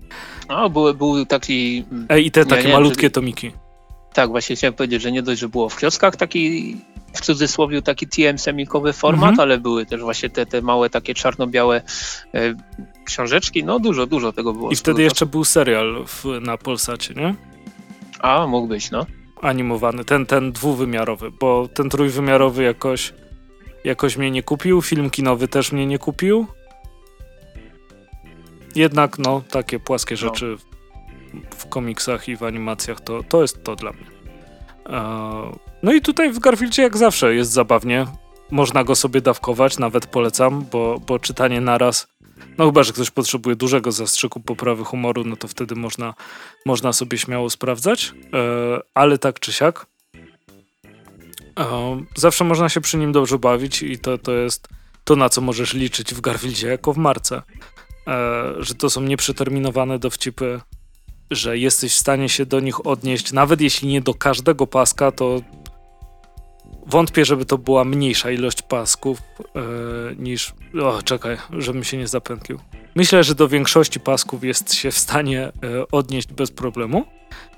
[0.48, 1.86] A, był, był taki...
[2.10, 3.12] Ej, i te takie nie, malutkie że...
[3.12, 3.52] tomiki.
[4.14, 6.78] Tak, właśnie chciałem powiedzieć, że nie dość, że było w kioskach taki
[7.14, 9.40] w cudzysłowie taki TM semikowy format, mhm.
[9.40, 11.82] ale były też właśnie te, te małe takie czarno-białe
[12.34, 12.56] e,
[13.06, 14.72] książeczki, no dużo, dużo tego było.
[14.72, 17.36] I wtedy jeszcze był serial w, na Polsacie, nie?
[18.20, 19.06] A, mógł być, no.
[19.42, 23.14] Animowany, ten, ten dwuwymiarowy, bo ten trójwymiarowy jakoś
[23.84, 26.48] jakoś mnie nie kupił, film kinowy też mnie nie kupił.
[28.76, 30.20] Jednak, no, takie płaskie no.
[30.20, 30.58] rzeczy
[31.56, 34.06] w, komiksach i w animacjach to, to jest to dla mnie.
[35.84, 38.08] No i tutaj w Garfieldzie jak zawsze jest zabawnie.
[38.52, 42.08] Można go sobie dawkować, nawet polecam, bo, bo czytanie naraz,
[42.58, 46.14] no chyba, że ktoś potrzebuje dużego zastrzyku poprawy humoru, no to wtedy można,
[46.66, 49.86] można sobie śmiało sprawdzać, e, ale tak czy siak,
[52.16, 54.68] Zawsze można się przy nim dobrze bawić i to, to jest
[55.04, 57.42] to, na co możesz liczyć w Garfieldzie jako w Marce.
[58.58, 60.62] że to są nieprzeterminowane dowcipy,
[61.32, 65.42] że jesteś w stanie się do nich odnieść, nawet jeśli nie do każdego paska, to
[66.88, 69.62] wątpię, żeby to była mniejsza ilość pasków e,
[70.16, 70.54] niż.
[70.82, 72.60] O, czekaj, żebym się nie zapętlił.
[72.96, 75.52] Myślę, że do większości pasków jest się w stanie e,
[75.92, 77.06] odnieść bez problemu.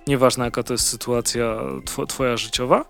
[0.07, 2.85] Nieważne, jaka to jest sytuacja tw twoja życiowa.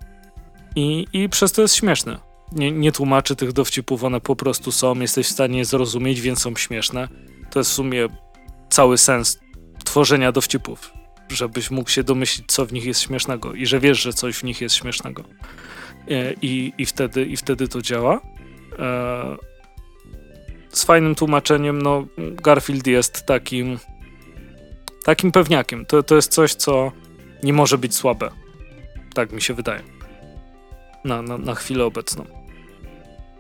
[0.76, 2.20] I, I przez to jest śmieszne.
[2.52, 6.42] Nie, nie tłumaczy tych dowcipów, one po prostu są, jesteś w stanie je zrozumieć, więc
[6.42, 7.08] są śmieszne.
[7.52, 8.08] To jest w sumie
[8.70, 9.40] cały sens
[9.86, 10.92] tworzenia dowcipów,
[11.30, 14.44] żebyś mógł się domyślić, co w nich jest śmiesznego i że wiesz, że coś w
[14.44, 15.24] nich jest śmiesznego.
[16.10, 18.22] E, I, i, wtedy, i wtedy to działa.
[18.80, 19.38] E,
[20.70, 23.80] z fajnym tłumaczeniem, no Garfield jest takim
[25.06, 25.86] takim pewniakiem.
[25.86, 26.92] To, to jest coś, co
[27.44, 28.32] nie może być słabe.
[29.14, 29.95] Tak mi się wydaje.
[31.06, 32.26] Na, na, na chwilę obecną.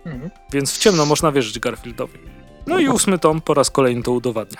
[0.05, 0.29] Mhm.
[0.51, 2.19] Więc w ciemno można wierzyć Garfieldowi.
[2.67, 4.57] No i ósmy tom po raz kolejny to udowadnia.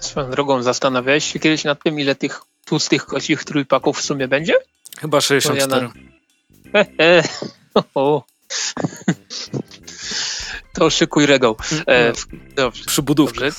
[0.00, 4.54] Swoją drogą zastanawiałeś się kiedyś nad tym, ile tych tłustych kocich trójpaków w sumie będzie?
[5.00, 5.88] Chyba 64.
[6.72, 6.82] Ja
[7.94, 8.22] na...
[10.72, 11.56] To szykuj regał.
[11.88, 12.12] E,
[12.56, 12.84] dobrze.
[12.84, 13.44] Przybudówkę.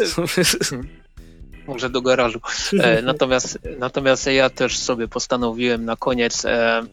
[1.67, 2.39] Może do garażu.
[2.79, 6.83] E, natomiast, natomiast ja też sobie postanowiłem na koniec e,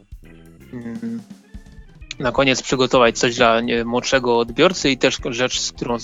[2.19, 5.97] na koniec przygotować coś dla młodszego odbiorcy i też rzecz, z którą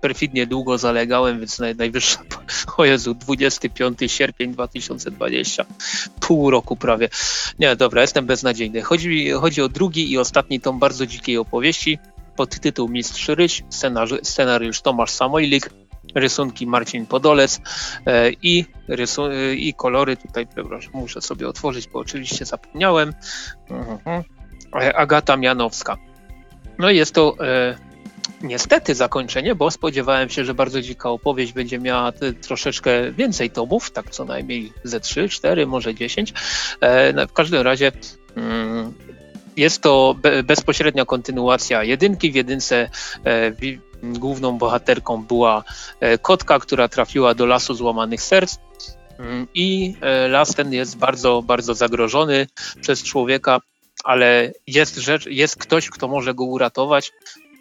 [0.00, 2.22] perfidnie długo zalegałem, więc naj, najwyższa,
[2.76, 5.64] o Jezu, 25 sierpień 2020,
[6.20, 7.08] pół roku prawie.
[7.58, 8.82] Nie, dobra, jestem beznadziejny.
[8.82, 11.98] Chodzi, chodzi o drugi i ostatni tom bardzo dzikiej opowieści
[12.36, 15.70] pod tytuł Mistrz Ryś, scenariusz, scenariusz Tomasz Samojlik,
[16.14, 17.60] rysunki Marcin Podolec
[18.06, 23.12] e, i, rysu, e, i kolory, tutaj przepraszam, muszę sobie otworzyć, bo oczywiście zapomniałem,
[23.70, 24.22] mhm.
[24.74, 25.96] e, Agata Mianowska.
[26.78, 27.36] No jest to
[28.42, 34.10] niestety zakończenie, bo spodziewałem się, że bardzo dzika opowieść będzie miała troszeczkę więcej tomów, tak
[34.10, 36.34] co najmniej ze 3, 4, może 10.
[36.80, 37.92] E, no, w każdym razie
[38.36, 38.92] mm,
[39.56, 42.32] jest to be, bezpośrednia kontynuacja jedynki.
[42.32, 42.90] W jedynce
[44.02, 45.64] główną bohaterką była
[46.00, 48.56] e, kotka, która trafiła do lasu złamanych serc.
[49.18, 52.46] Mm, I e, las ten jest bardzo, bardzo zagrożony
[52.80, 53.60] przez człowieka,
[54.04, 57.12] ale jest rzecz, jest ktoś, kto może go uratować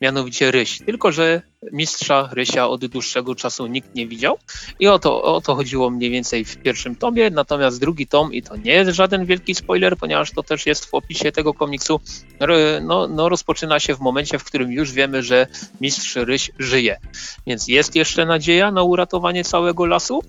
[0.02, 0.80] mianowicie Ryś.
[0.86, 1.42] Tylko, że
[1.72, 4.38] mistrza Rysia od dłuższego czasu nikt nie widział
[4.80, 8.42] i o to, o to chodziło mniej więcej w pierwszym tomie, natomiast drugi tom, i
[8.42, 12.00] to nie jest żaden wielki spoiler, ponieważ to też jest w opisie tego komiksu,
[12.82, 15.48] no, no rozpoczyna się w momencie, w którym już wiemy, że
[15.82, 16.98] mistrz Ryś żyje.
[17.48, 20.24] Więc jest jeszcze nadzieja na uratowanie całego lasu,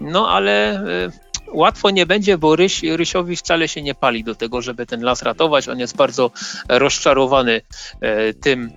[0.00, 1.10] no ale y,
[1.52, 5.22] łatwo nie będzie, bo Ryś, Rysiowi wcale się nie pali do tego, żeby ten las
[5.22, 5.68] ratować.
[5.68, 6.30] On jest bardzo
[6.68, 7.60] rozczarowany
[8.00, 8.70] e, tym,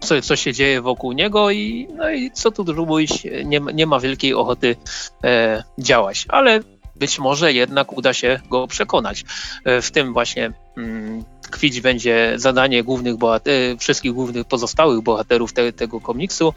[0.00, 4.00] co, co się dzieje wokół niego i, no i co tu mówić, nie, nie ma
[4.00, 4.76] wielkiej ochoty
[5.24, 6.60] e, działać, ale
[6.96, 9.24] być może jednak uda się go przekonać.
[9.64, 15.72] E, w tym właśnie mm, tkwić będzie zadanie głównych bohater- wszystkich głównych pozostałych bohaterów te,
[15.72, 16.54] tego komiksu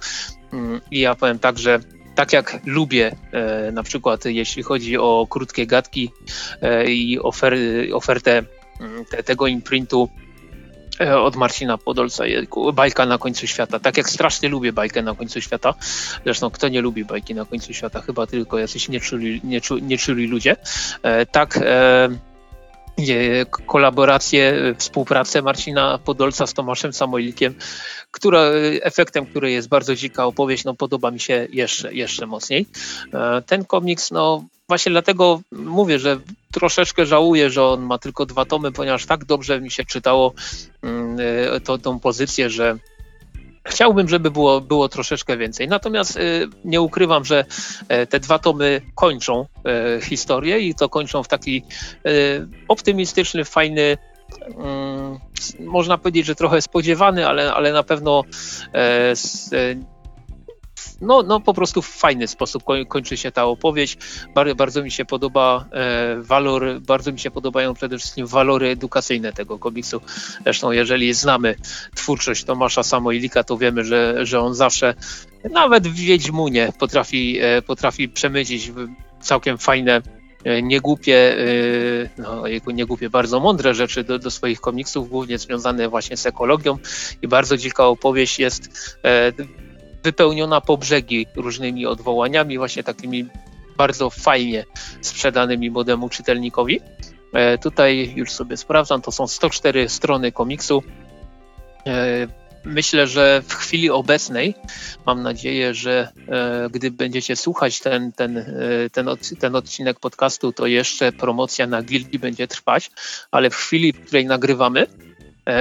[0.54, 1.80] mm, i ja powiem tak, że
[2.16, 6.12] tak jak lubię e, na przykład jeśli chodzi o krótkie gadki
[6.62, 7.58] e, i ofer
[7.94, 8.44] ofertę
[8.80, 10.29] mm, te, tego imprintu E,
[11.00, 12.24] od Marcina Podolca,
[12.74, 13.80] bajka na końcu świata.
[13.80, 15.74] Tak jak strasznie lubię bajkę na końcu świata.
[16.24, 18.02] Zresztą kto nie lubi bajki na końcu świata?
[18.02, 20.56] Chyba tylko jacyś nieczuli, nieczu, nieczuli ludzie.
[21.04, 22.10] E, tak e,
[23.66, 27.56] kolaborację, współpracę Marcina Podolca z Tomaszem Samojlikiem,
[28.12, 28.42] która,
[28.82, 32.66] efektem której jest bardzo dzika opowieść, no podoba mi się jeszcze, jeszcze mocniej.
[33.46, 36.20] Ten komiks, no właśnie dlatego mówię, że
[36.52, 40.34] troszeczkę żałuję, że on ma tylko dwa tomy, ponieważ tak dobrze mi się czytało
[40.84, 41.18] mm,
[41.56, 42.78] e, to, tą pozycję, że
[43.64, 45.68] Chciałbym, żeby było, było troszeczkę więcej.
[45.68, 47.46] Natomiast y, nie ukrywam, że
[48.04, 49.46] y, te dwa tomy kończą
[49.98, 51.64] y, historię i to kończą w taki
[52.68, 53.98] optymistyczny, fajny,
[54.58, 55.20] mm,
[55.60, 58.24] można powiedzieć, że trochę spodziewany, ale, ale na pewno
[61.02, 63.98] no, no po prostu w fajny sposób kończy się ta opowieść.
[64.36, 69.34] Bardzo, bardzo mi się podoba e, walor, bardzo mi się podobają przede wszystkim walory edukacyjne
[69.34, 70.02] tego komiksu.
[70.44, 71.56] Zresztą jeżeli znamy
[71.96, 74.94] twórczość Tomasza Samoilika, to wiemy, że, że on zawsze
[75.52, 78.72] nawet w Wiedźmunie potrafi, e, potrafi przemycić
[79.22, 80.02] całkiem fajne
[80.44, 81.36] e, niegłupie,
[82.18, 82.44] no,
[82.74, 86.78] niegłupie, bardzo mądre rzeczy do, do, swoich komiksów, głównie związane właśnie z ekologią
[87.22, 88.70] i bardzo dzika opowieść jest
[90.04, 93.26] wypełniona po brzegi różnymi odwołaniami, właśnie takimi
[93.78, 94.66] bardzo fajnie
[95.02, 96.82] sprzedanymi młodemu czytelnikowi.
[97.34, 100.84] E, tutaj już sobie sprawdzam, to są 104 strony komiksu.
[101.88, 102.28] E,
[102.66, 104.56] myślę, że w chwili obecnej
[105.06, 108.46] mam nadzieję, że e, gdy będziecie słuchać ten, ten, e,
[108.92, 112.92] ten, od, ten odcinek podcastu, to jeszcze promocja na Gildii będzie trwać,
[113.32, 114.88] ale w chwili, w której nagrywamy,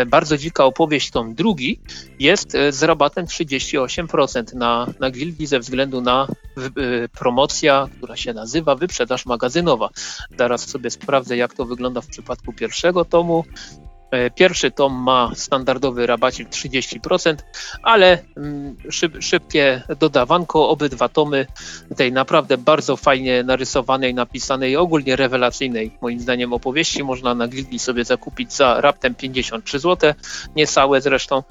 [0.06, 1.80] bardzo dzika opowieść, tom drugi,
[2.18, 6.26] jest e, z rabatem 38% na, na Gildii ze względu na
[6.56, 9.88] e, promocja, która się nazywa wyprzedaż magazynowa.
[10.38, 13.44] Zaraz sobie sprawdzę, jak to wygląda w przypadku pierwszego tomu.
[14.10, 17.36] E, pierwszy tom ma standardowy rabacik 30%,
[17.82, 21.46] ale mm, szyb, szybkie dodawanko, obydwa tomy
[21.96, 28.04] tej naprawdę bardzo fajnie narysowanej, napisanej, ogólnie rewelacyjnej moim zdaniem opowieści można na Gildii sobie
[28.04, 30.14] zakupić za raptem 53 zł,
[30.56, 31.42] niecałe zresztą.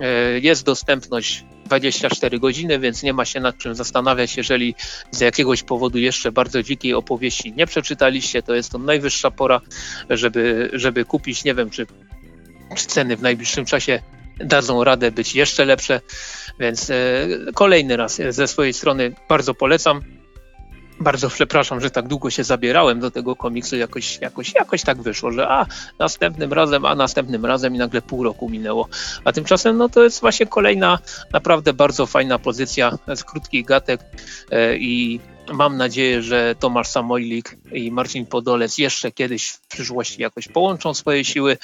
[0.00, 4.74] E, jest dostępność 24 godziny, więc nie ma się nad czym zastanawiać, jeżeli
[5.10, 9.60] z jakiegoś powodu jeszcze bardzo dzikiej opowieści nie przeczytaliście, to jest to najwyższa pora,
[10.10, 11.44] żeby, żeby kupić.
[11.44, 11.86] Nie wiem, czy
[12.80, 14.02] ceny w najbliższym czasie
[14.36, 16.00] dadzą radę być jeszcze lepsze,
[16.60, 16.94] więc e,
[17.54, 20.02] kolejny raz ze swojej strony bardzo polecam.
[21.00, 25.32] Bardzo przepraszam, że tak długo się zabierałem do tego komiksu, jakoś, jakoś, jakoś tak wyszło,
[25.32, 25.66] że a
[25.98, 28.88] następnym razem, a następnym razem i nagle pół roku minęło.
[29.24, 30.98] A tymczasem no to jest właśnie kolejna
[31.32, 34.00] naprawdę bardzo fajna pozycja z krótkich gatek
[34.50, 35.20] e, i
[35.52, 41.24] mam nadzieję, że Tomasz Samojlik i Marcin Podolec jeszcze kiedyś w przyszłości jakoś połączą swoje
[41.24, 41.58] siły.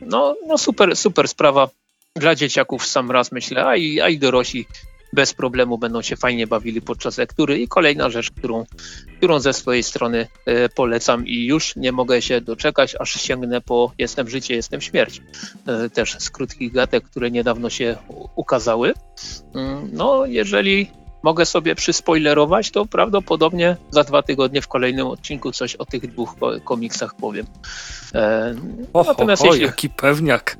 [0.00, 1.68] No, no super, super sprawa
[2.16, 4.66] dla dzieciaków sam raz myślę, a i, a i dorośli
[5.12, 7.58] bez problemu będą się fajnie bawili podczas lektury.
[7.58, 8.64] I kolejna rzecz, którą,
[9.16, 13.92] którą ze swojej strony e, polecam i już nie mogę się doczekać, aż sięgnę po
[13.98, 15.22] Jestem życie, jestem śmierć.
[15.66, 17.96] E, też z krótkich gatek, które niedawno się
[18.36, 18.94] ukazały.
[19.54, 20.90] Mm, no, jeżeli
[21.22, 26.34] mogę sobie przyspoilerować, to prawdopodobnie za dwa tygodnie w kolejnym odcinku coś o tych dwóch
[26.64, 27.46] komiksach powiem.
[28.14, 28.54] E,
[28.92, 29.62] o, natomiast o, jeśli...
[29.62, 30.58] jaki pewniak.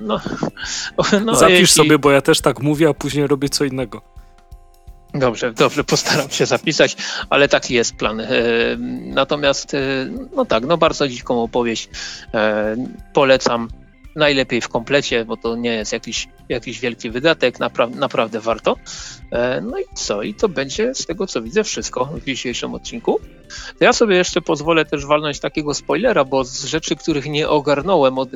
[0.00, 0.20] No,
[1.24, 1.66] no, Zapisz jeśli...
[1.66, 4.02] sobie, bo ja też tak mówię, a później robię co innego.
[5.14, 6.96] Dobrze, dobrze, postaram się zapisać,
[7.30, 8.20] ale taki jest plan.
[8.20, 8.26] E,
[9.00, 9.78] natomiast, e,
[10.36, 11.88] no tak, no bardzo dziką opowieść
[12.34, 12.76] e,
[13.12, 13.68] polecam
[14.16, 18.76] najlepiej w komplecie, bo to nie jest jakiś, jakiś wielki wydatek, napra naprawdę warto.
[19.30, 20.22] E, no i co?
[20.22, 23.20] I to będzie z tego co widzę wszystko w dzisiejszym odcinku.
[23.80, 28.28] Ja sobie jeszcze pozwolę też walnąć takiego spoilera, bo z rzeczy, których nie ogarnąłem od,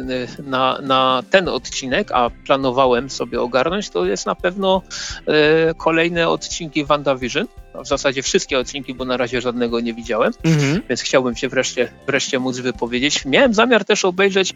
[0.47, 4.83] na, na ten odcinek, a planowałem sobie ogarnąć, to jest na pewno
[5.27, 7.47] e, kolejne odcinki WandaVision.
[7.75, 10.83] W zasadzie wszystkie odcinki, bo na razie żadnego nie widziałem, mhm.
[10.89, 13.25] więc chciałbym się wreszcie, wreszcie móc wypowiedzieć.
[13.25, 14.55] Miałem zamiar też obejrzeć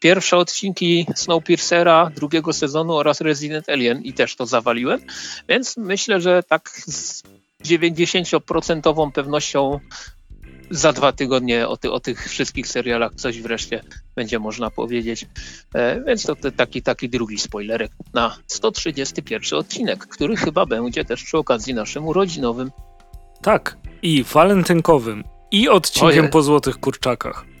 [0.00, 5.00] pierwsze odcinki Snowpiercera drugiego sezonu oraz Resident Alien i też to zawaliłem,
[5.48, 6.80] więc myślę, że tak
[7.64, 9.80] 90% pewnością
[10.70, 13.80] za dwa tygodnie o, ty, o, tych wszystkich serialach coś wreszcie
[14.16, 15.26] będzie można powiedzieć.
[15.74, 21.24] E, więc to, to taki, taki drugi spoilerek na 131 odcinek, który chyba będzie też
[21.24, 22.70] przy okazji naszym urodzinowym.
[23.42, 26.28] Tak, i walentynkowym, i odcinkiem Oje.
[26.28, 27.53] po złotych kurczakach.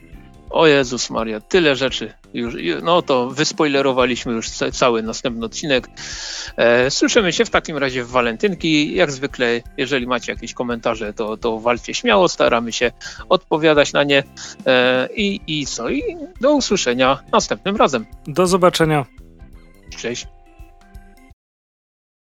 [0.54, 5.88] O Jezus Maria, tyle rzeczy już, no to wyspoilerowaliśmy już cały następny odcinek.
[6.56, 8.94] E, słyszymy się w takim razie w walentynki.
[8.94, 12.92] Jak zwykle, jeżeli macie jakieś komentarze, to, to walcie śmiało, staramy się
[13.28, 14.22] odpowiadać na nie.
[14.66, 15.90] E, i, I co?
[15.90, 16.02] I
[16.40, 18.06] do usłyszenia następnym razem.
[18.26, 19.06] Do zobaczenia.
[19.96, 20.26] Cześć.